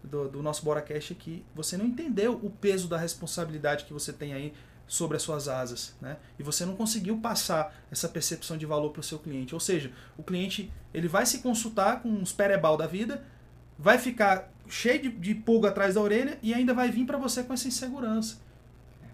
[0.04, 1.46] Do, do nosso BoraCast aqui.
[1.54, 4.54] Você não entendeu o peso da responsabilidade que você tem aí
[4.88, 6.18] sobre as suas asas, né?
[6.38, 9.54] E você não conseguiu passar essa percepção de valor para o seu cliente.
[9.54, 13.24] Ou seja, o cliente ele vai se consultar com uns perebal da vida,
[13.78, 17.43] vai ficar cheio de, de pulga atrás da orelha e ainda vai vir para você
[17.43, 18.38] com essa insegurança,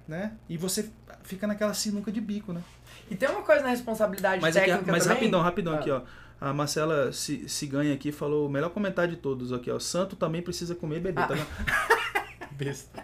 [0.08, 0.34] né?
[0.50, 0.90] E você
[1.24, 2.62] fica naquela sinuca de bico, né?
[3.10, 5.18] E tem uma coisa na responsabilidade Mas, aqui, técnica mas também.
[5.18, 5.80] rapidão, rapidão Ah.
[5.80, 6.02] aqui, ó.
[6.40, 9.78] A Marcela se, se ganha aqui falou o melhor comentário de todos aqui, ó.
[9.80, 11.28] Santo também precisa comer e beber, Ah.
[11.28, 11.48] tá vendo?
[12.52, 13.04] Besta.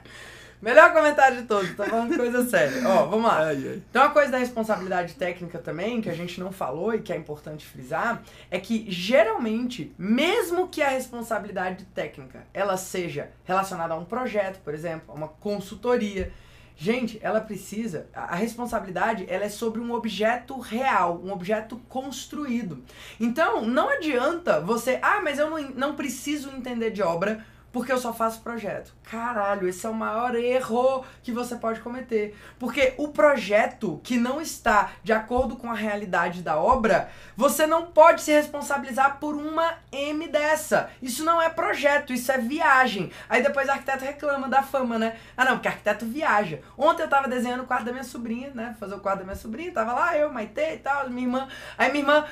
[0.60, 2.82] Melhor comentário de todos, tá falando coisa séria.
[2.90, 3.38] Ó, vamos lá.
[3.46, 3.82] Ai, ai.
[3.92, 7.16] Então, uma coisa da responsabilidade técnica também, que a gente não falou e que é
[7.16, 14.06] importante frisar, é que geralmente, mesmo que a responsabilidade técnica ela seja relacionada a um
[14.06, 16.34] projeto, por exemplo, a uma consultoria,
[16.78, 22.84] gente, ela precisa, a responsabilidade ela é sobre um objeto real, um objeto construído.
[23.20, 27.44] Então, não adianta você, ah, mas eu não, não preciso entender de obra
[27.78, 28.92] porque eu só faço projeto.
[29.04, 32.36] Caralho, esse é o maior erro que você pode cometer.
[32.58, 37.86] Porque o projeto que não está de acordo com a realidade da obra, você não
[37.86, 40.90] pode se responsabilizar por uma M dessa.
[41.02, 43.12] Isso não é projeto, isso é viagem.
[43.30, 45.16] Aí depois o arquiteto reclama da fama, né?
[45.38, 46.60] Ah não, porque arquiteto viaja.
[46.76, 48.76] Ontem eu tava desenhando o quarto da minha sobrinha, né?
[48.80, 51.48] Fazer o quarto da minha sobrinha, tava lá eu, Maite e tal, minha irmã.
[51.78, 52.26] Aí minha irmã,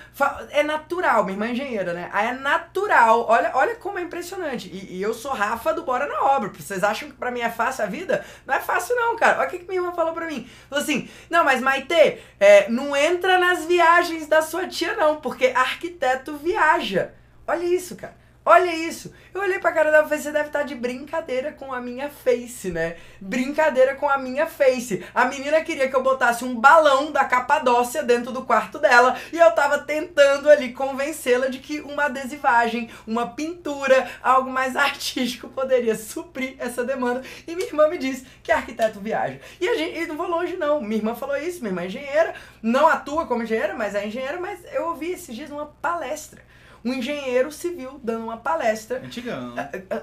[0.50, 2.10] é natural, minha irmã é engenheira, né?
[2.12, 4.70] Aí é natural, olha, olha como é impressionante.
[4.70, 6.50] E, e eu sou Rafa do Bora na Obra.
[6.50, 8.26] Vocês acham que pra mim é fácil a vida?
[8.46, 9.40] Não é fácil não, cara.
[9.40, 10.50] Olha o que, que minha irmã falou pra mim.
[10.70, 15.48] Falou assim, não, mas Maite, é, não entra nas viagens da sua tia não, porque
[15.48, 17.14] arquiteto viaja.
[17.48, 18.25] Olha isso, cara.
[18.48, 19.12] Olha isso.
[19.34, 22.12] Eu olhei pra cara dela e falei, você deve estar de brincadeira com a minha
[22.12, 22.96] face, né?
[23.20, 25.04] Brincadeira com a minha face.
[25.16, 29.38] A menina queria que eu botasse um balão da Capadócia dentro do quarto dela e
[29.40, 35.96] eu tava tentando ali convencê-la de que uma adesivagem, uma pintura, algo mais artístico poderia
[35.96, 37.24] suprir essa demanda.
[37.48, 39.40] E minha irmã me disse que arquiteto viaja.
[39.60, 40.80] E a gente e não vou longe não.
[40.80, 44.40] Minha irmã falou isso, minha irmã é engenheira, não atua como engenheira, mas é engenheira,
[44.40, 46.44] mas eu ouvi esses dias numa palestra
[46.86, 49.00] um engenheiro civil dando uma palestra.
[49.00, 49.56] Antigão.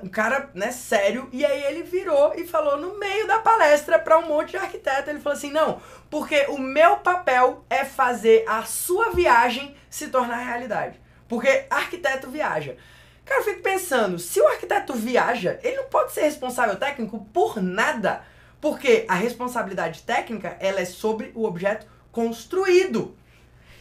[0.02, 4.18] Um cara, né, sério, e aí ele virou e falou no meio da palestra pra
[4.18, 5.08] um monte de arquiteto.
[5.08, 5.80] Ele falou assim: não,
[6.10, 11.00] porque o meu papel é fazer a sua viagem se tornar realidade.
[11.28, 12.76] Porque arquiteto viaja.
[13.24, 17.62] Cara, eu fico pensando, se o arquiteto viaja, ele não pode ser responsável técnico por
[17.62, 18.24] nada.
[18.60, 23.16] Porque a responsabilidade técnica, ela é sobre o objeto construído.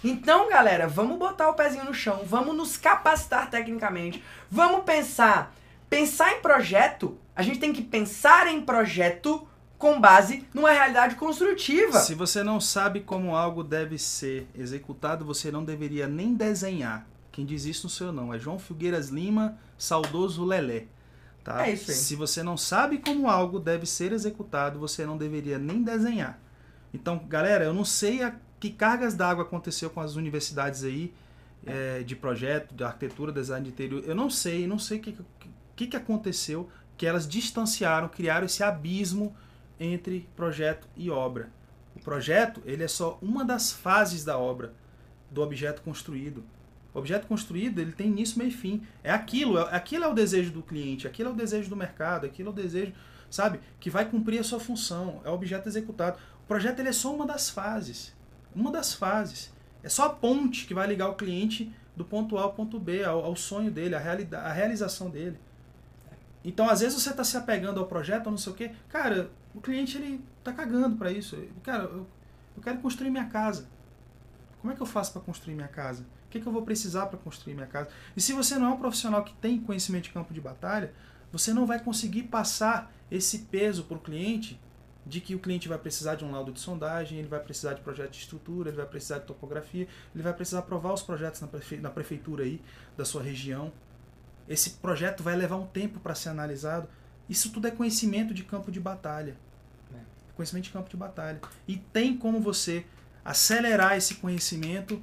[0.04, 5.56] Então, galera, vamos botar o pezinho no chão, vamos nos capacitar tecnicamente, vamos pensar.
[5.90, 9.48] Pensar em projeto, a gente tem que pensar em projeto
[9.78, 12.00] com base numa realidade construtiva.
[12.00, 17.06] Se você não sabe como algo deve ser executado, você não deveria nem desenhar.
[17.32, 20.86] Quem diz isso não sou eu não, é João Filgueiras Lima, saudoso Lelé.
[21.44, 21.68] Tá?
[21.68, 21.98] É isso aí.
[21.98, 26.40] Se você não sabe como algo deve ser executado, você não deveria nem desenhar.
[26.94, 31.12] Então, galera, eu não sei a que cargas d'água aconteceu com as universidades aí
[31.66, 34.04] é, de projeto, de arquitetura, design de interior.
[34.06, 35.18] Eu não sei, não sei o que,
[35.76, 39.36] que, que aconteceu que elas distanciaram, criaram esse abismo
[39.80, 41.50] entre projeto e obra.
[41.96, 44.76] O projeto ele é só uma das fases da obra,
[45.32, 46.44] do objeto construído.
[46.94, 48.84] O objeto construído ele tem início, meio e fim.
[49.04, 52.28] É aquilo, é, aquilo é o desejo do cliente, aquilo é o desejo do mercado,
[52.28, 52.94] aquilo é o desejo,
[53.28, 55.20] sabe, que vai cumprir a sua função.
[55.26, 56.20] É o objeto executado.
[56.44, 58.14] O projeto ele é só uma das fases,
[58.56, 59.52] uma das fases.
[59.84, 63.04] É só a ponte que vai ligar o cliente do ponto A ao ponto B,
[63.04, 65.40] ao, ao sonho dele, à realidade, realização dele.
[66.44, 68.72] Então, às vezes você está se apegando ao projeto, ou não sei o quê.
[68.90, 71.38] Cara, o cliente ele tá cagando para isso.
[71.64, 72.08] Cara, eu,
[72.56, 73.68] eu quero construir minha casa.
[74.60, 76.04] Como é que eu faço para construir minha casa?
[76.04, 77.90] O que, que eu vou precisar para construir minha casa?
[78.16, 80.94] E se você não é um profissional que tem conhecimento de campo de batalha,
[81.32, 84.60] você não vai conseguir passar esse peso para o cliente
[85.06, 87.82] de que o cliente vai precisar de um laudo de sondagem, ele vai precisar de
[87.82, 91.48] projeto de estrutura, ele vai precisar de topografia, ele vai precisar aprovar os projetos na,
[91.48, 92.62] prefe na prefeitura aí
[92.96, 93.72] da sua região.
[94.48, 96.88] Esse projeto vai levar um tempo para ser analisado.
[97.28, 99.36] Isso tudo é conhecimento de campo de batalha.
[100.36, 101.40] conhecimento de campo de batalha.
[101.68, 102.86] E tem como você
[103.24, 105.02] acelerar esse conhecimento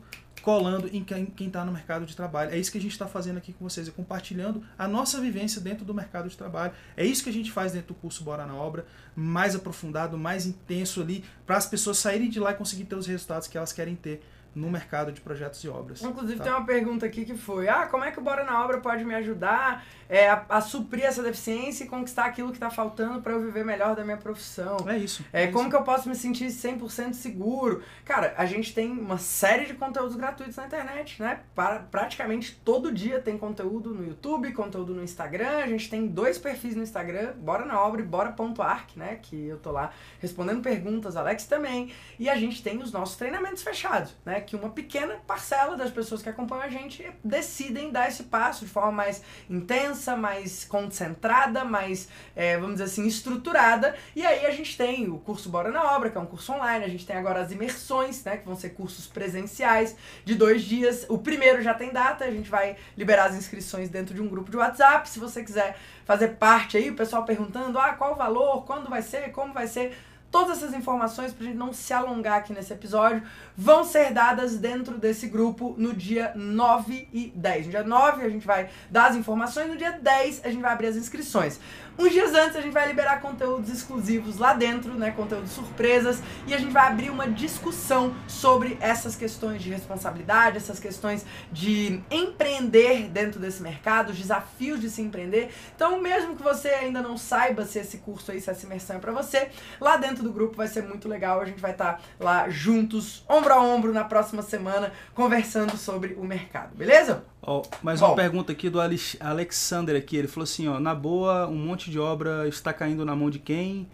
[0.48, 2.50] colando em quem está no mercado de trabalho.
[2.50, 5.60] É isso que a gente está fazendo aqui com vocês, é compartilhando a nossa vivência
[5.60, 6.72] dentro do mercado de trabalho.
[6.96, 10.46] É isso que a gente faz dentro do curso Bora na Obra, mais aprofundado, mais
[10.46, 13.74] intenso ali, para as pessoas saírem de lá e conseguir ter os resultados que elas
[13.74, 14.22] querem ter
[14.54, 16.02] no mercado de projetos e obras.
[16.02, 16.44] Inclusive tá?
[16.44, 19.04] tem uma pergunta aqui que foi, ah, como é que o Bora na Obra pode
[19.04, 23.32] me ajudar é, a, a, suprir essa deficiência e conquistar aquilo que está faltando para
[23.32, 24.78] eu viver melhor da minha profissão?
[24.88, 25.24] É isso.
[25.32, 25.70] É, é como isso.
[25.70, 27.82] que eu posso me sentir 100% seguro?
[28.04, 31.40] Cara, a gente tem uma série de conteúdos gratuitos na internet, né?
[31.54, 35.58] Para, praticamente todo dia tem conteúdo no YouTube, conteúdo no Instagram.
[35.58, 39.18] A gente tem dois perfis no Instagram, Bora na Obra e Bora.arc, né?
[39.20, 39.90] Que eu tô lá
[40.20, 41.92] respondendo perguntas, Alex também.
[42.18, 44.40] E a gente tem os nossos treinamentos fechados, né?
[44.40, 48.70] Que uma pequena parcela das pessoas que acompanham a gente decidem dar esse passo de
[48.70, 53.94] forma mais intensa, mais concentrada, mais, é, vamos dizer assim, estruturada.
[54.14, 56.84] E aí a gente tem o curso Bora na Obra, que é um curso online.
[56.84, 58.36] A gente tem agora as imersões, né?
[58.36, 61.06] Que vão ser cursos presenciais de dois dias.
[61.08, 64.50] O primeiro já tem data, a gente vai liberar as inscrições dentro de um grupo
[64.50, 65.08] de WhatsApp.
[65.08, 69.02] Se você quiser fazer parte aí, o pessoal perguntando, ah, qual o valor, quando vai
[69.02, 69.96] ser, como vai ser
[70.30, 73.22] Todas essas informações, pra gente não se alongar aqui nesse episódio,
[73.60, 77.66] vão ser dadas dentro desse grupo no dia 9 e 10.
[77.66, 80.72] No dia 9 a gente vai dar as informações, no dia 10 a gente vai
[80.72, 81.58] abrir as inscrições.
[81.98, 86.54] Uns dias antes a gente vai liberar conteúdos exclusivos lá dentro, né, conteúdos surpresas, e
[86.54, 93.08] a gente vai abrir uma discussão sobre essas questões de responsabilidade, essas questões de empreender
[93.08, 95.50] dentro desse mercado, os desafios de se empreender.
[95.74, 99.00] Então, mesmo que você ainda não saiba se esse curso aí, se essa imersão é
[99.00, 99.48] para você,
[99.80, 101.40] lá dentro do grupo vai ser muito legal.
[101.40, 106.14] A gente vai estar tá lá juntos, ombro a ombro, na próxima semana, conversando sobre
[106.14, 107.24] o mercado, beleza?
[107.42, 110.16] Oh, mais Bom, uma pergunta aqui do Alexander aqui.
[110.16, 113.38] Ele falou assim, ó, na boa, um monte de obra está caindo na mão de
[113.38, 113.88] quem?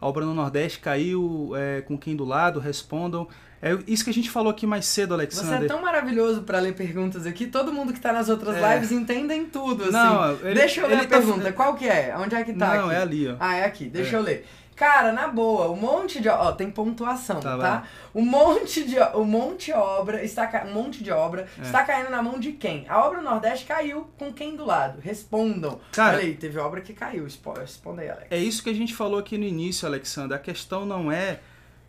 [0.00, 2.58] A obra no Nordeste caiu é, com quem do lado?
[2.58, 3.28] Respondam.
[3.62, 5.58] É isso que a gente falou aqui mais cedo, Alexander.
[5.58, 7.46] Você é tão maravilhoso para ler perguntas aqui.
[7.46, 8.74] Todo mundo que está nas outras é.
[8.74, 9.92] lives entendem tudo, assim.
[9.92, 11.08] Não, ele, Deixa eu ler a tá...
[11.08, 11.52] pergunta.
[11.52, 12.14] Qual que é?
[12.16, 12.94] Onde é que tá Não, aqui?
[12.94, 13.36] é ali, ó.
[13.38, 13.84] Ah, é aqui.
[13.84, 14.18] Deixa é.
[14.18, 14.46] eu ler.
[14.80, 16.28] Cara, na boa, um monte de.
[16.30, 17.58] Ó, tem pontuação, tá?
[17.58, 17.84] tá?
[18.14, 18.98] Um monte de.
[19.14, 21.60] Um monte de obra está um monte de obra é.
[21.60, 22.88] está caindo na mão de quem?
[22.88, 24.98] A obra Nordeste caiu com quem do lado?
[24.98, 25.78] Respondam.
[25.92, 27.24] Cara, Olha aí, teve obra que caiu.
[27.24, 28.28] Responda aí, Alex.
[28.30, 30.34] É isso que a gente falou aqui no início, Alexandre.
[30.34, 31.40] A questão não é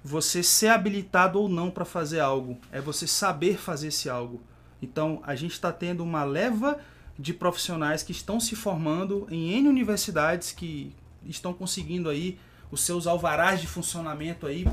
[0.03, 4.41] você ser habilitado ou não para fazer algo, é você saber fazer esse algo.
[4.81, 6.77] Então, a gente está tendo uma leva
[7.17, 10.93] de profissionais que estão se formando em N universidades que
[11.25, 12.37] estão conseguindo aí
[12.71, 14.65] os seus alvarás de funcionamento aí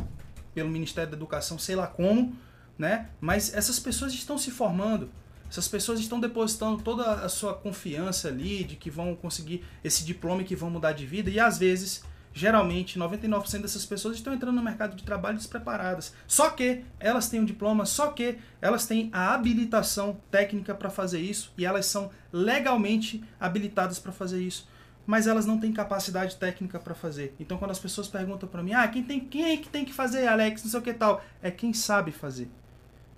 [0.54, 2.34] pelo Ministério da Educação, sei lá como,
[2.78, 3.10] né?
[3.20, 5.10] Mas essas pessoas estão se formando.
[5.50, 10.42] Essas pessoas estão depositando toda a sua confiança ali de que vão conseguir esse diploma
[10.42, 14.56] e que vão mudar de vida e às vezes, geralmente, 99% dessas pessoas estão entrando
[14.56, 16.12] no mercado de trabalho despreparadas.
[16.26, 21.20] Só que elas têm um diploma, só que elas têm a habilitação técnica para fazer
[21.20, 24.68] isso e elas são legalmente habilitadas para fazer isso
[25.08, 27.34] mas elas não têm capacidade técnica para fazer.
[27.40, 29.92] Então quando as pessoas perguntam para mim, ah, quem, tem, quem é que tem que
[29.94, 32.46] fazer, Alex, não sei o que tal, é quem sabe fazer.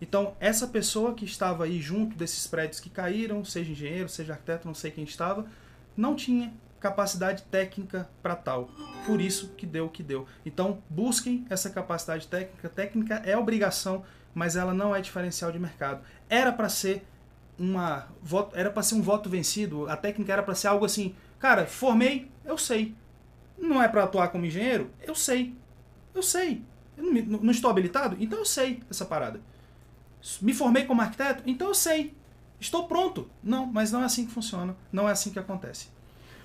[0.01, 4.69] Então essa pessoa que estava aí junto desses prédios que caíram, seja engenheiro, seja arquiteto,
[4.69, 5.47] não sei quem estava,
[5.97, 8.71] não tinha capacidade técnica para tal.
[9.05, 10.29] Por isso que deu o que deu.
[10.47, 12.69] Então busquem essa capacidade técnica.
[12.69, 16.05] Técnica é obrigação, mas ela não é diferencial de mercado.
[16.29, 17.05] Era para ser
[17.61, 18.09] uma
[18.55, 19.89] era para ser um voto vencido.
[19.89, 22.95] A técnica era para ser algo assim Cara, formei, eu sei.
[23.59, 24.91] Não é para atuar como engenheiro?
[25.03, 25.57] Eu sei.
[26.15, 26.63] Eu sei.
[26.97, 28.15] Eu não, não, estou habilitado?
[28.21, 29.41] Então eu sei essa parada.
[30.43, 31.43] Me formei como arquiteto?
[31.47, 32.15] Então eu sei.
[32.61, 33.31] Estou pronto.
[33.43, 34.77] Não, mas não é assim que funciona.
[34.93, 35.89] Não é assim que acontece.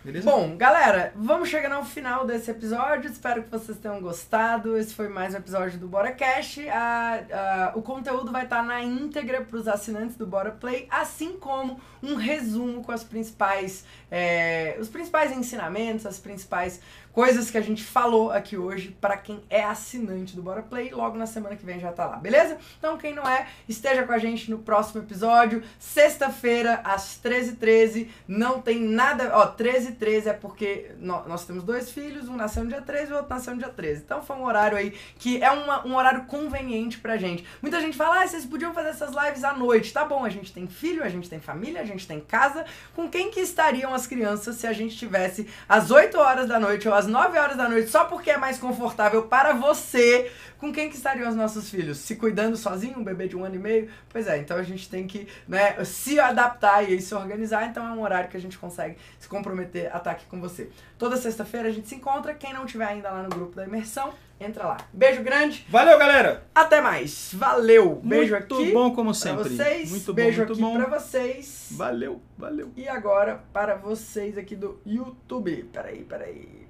[0.06, 0.30] Beleza?
[0.30, 3.10] Bom, galera, vamos chegando ao final desse episódio.
[3.10, 4.78] Espero que vocês tenham gostado.
[4.78, 6.60] Esse foi mais um episódio do Bora Cash.
[6.72, 11.40] A, a, o conteúdo vai estar na íntegra para os assinantes do Bora Play, assim
[11.40, 16.80] como um resumo com as principais, é, os principais ensinamentos, as principais
[17.16, 20.90] coisas que a gente falou aqui hoje para quem é assinante do Bora Play.
[20.92, 22.58] Logo na semana que vem já tá lá, beleza?
[22.78, 28.10] Então, quem não é, esteja com a gente no próximo episódio, sexta-feira, às 13h13.
[28.28, 29.32] Não tem nada.
[29.34, 33.16] Ó, 13h13 é porque nós temos dois filhos, um nasceu no dia 13 e o
[33.16, 34.02] outro nasceu no dia 13.
[34.04, 37.46] Então, foi um horário aí que é uma, um horário conveniente pra gente.
[37.62, 39.94] Muita gente fala, ah, vocês podiam fazer essas lives à noite.
[39.94, 42.66] Tá bom, a gente tem filho, a gente tem família, a gente tem casa.
[42.94, 46.90] Com quem que estariam as crianças se a gente tivesse às 8 horas da noite
[46.90, 50.74] ou às às 9 horas da noite só porque é mais confortável para você com
[50.74, 52.00] quem que estariam os nossos filhos?
[52.00, 53.90] Se cuidando sozinho, um bebê de um ano e meio?
[54.10, 57.92] Pois é, então a gente tem que né, se adaptar e se organizar, então é
[57.92, 60.70] um horário que a gente consegue se comprometer a estar aqui com você.
[60.98, 64.14] Toda sexta-feira a gente se encontra, quem não tiver ainda lá no grupo da imersão,
[64.40, 64.78] entra lá.
[64.92, 65.66] Beijo grande.
[65.70, 66.46] Valeu, galera.
[66.56, 67.32] Até mais.
[67.34, 68.02] Valeu.
[68.04, 68.64] Beijo muito aqui.
[68.64, 69.44] Muito bom como sempre.
[69.44, 69.90] Pra vocês.
[69.92, 70.82] Muito bom, Beijo muito aqui bom.
[70.82, 71.68] pra vocês.
[71.72, 72.72] Valeu, valeu.
[72.76, 75.70] E agora para vocês aqui do YouTube.
[75.72, 76.65] Peraí, peraí.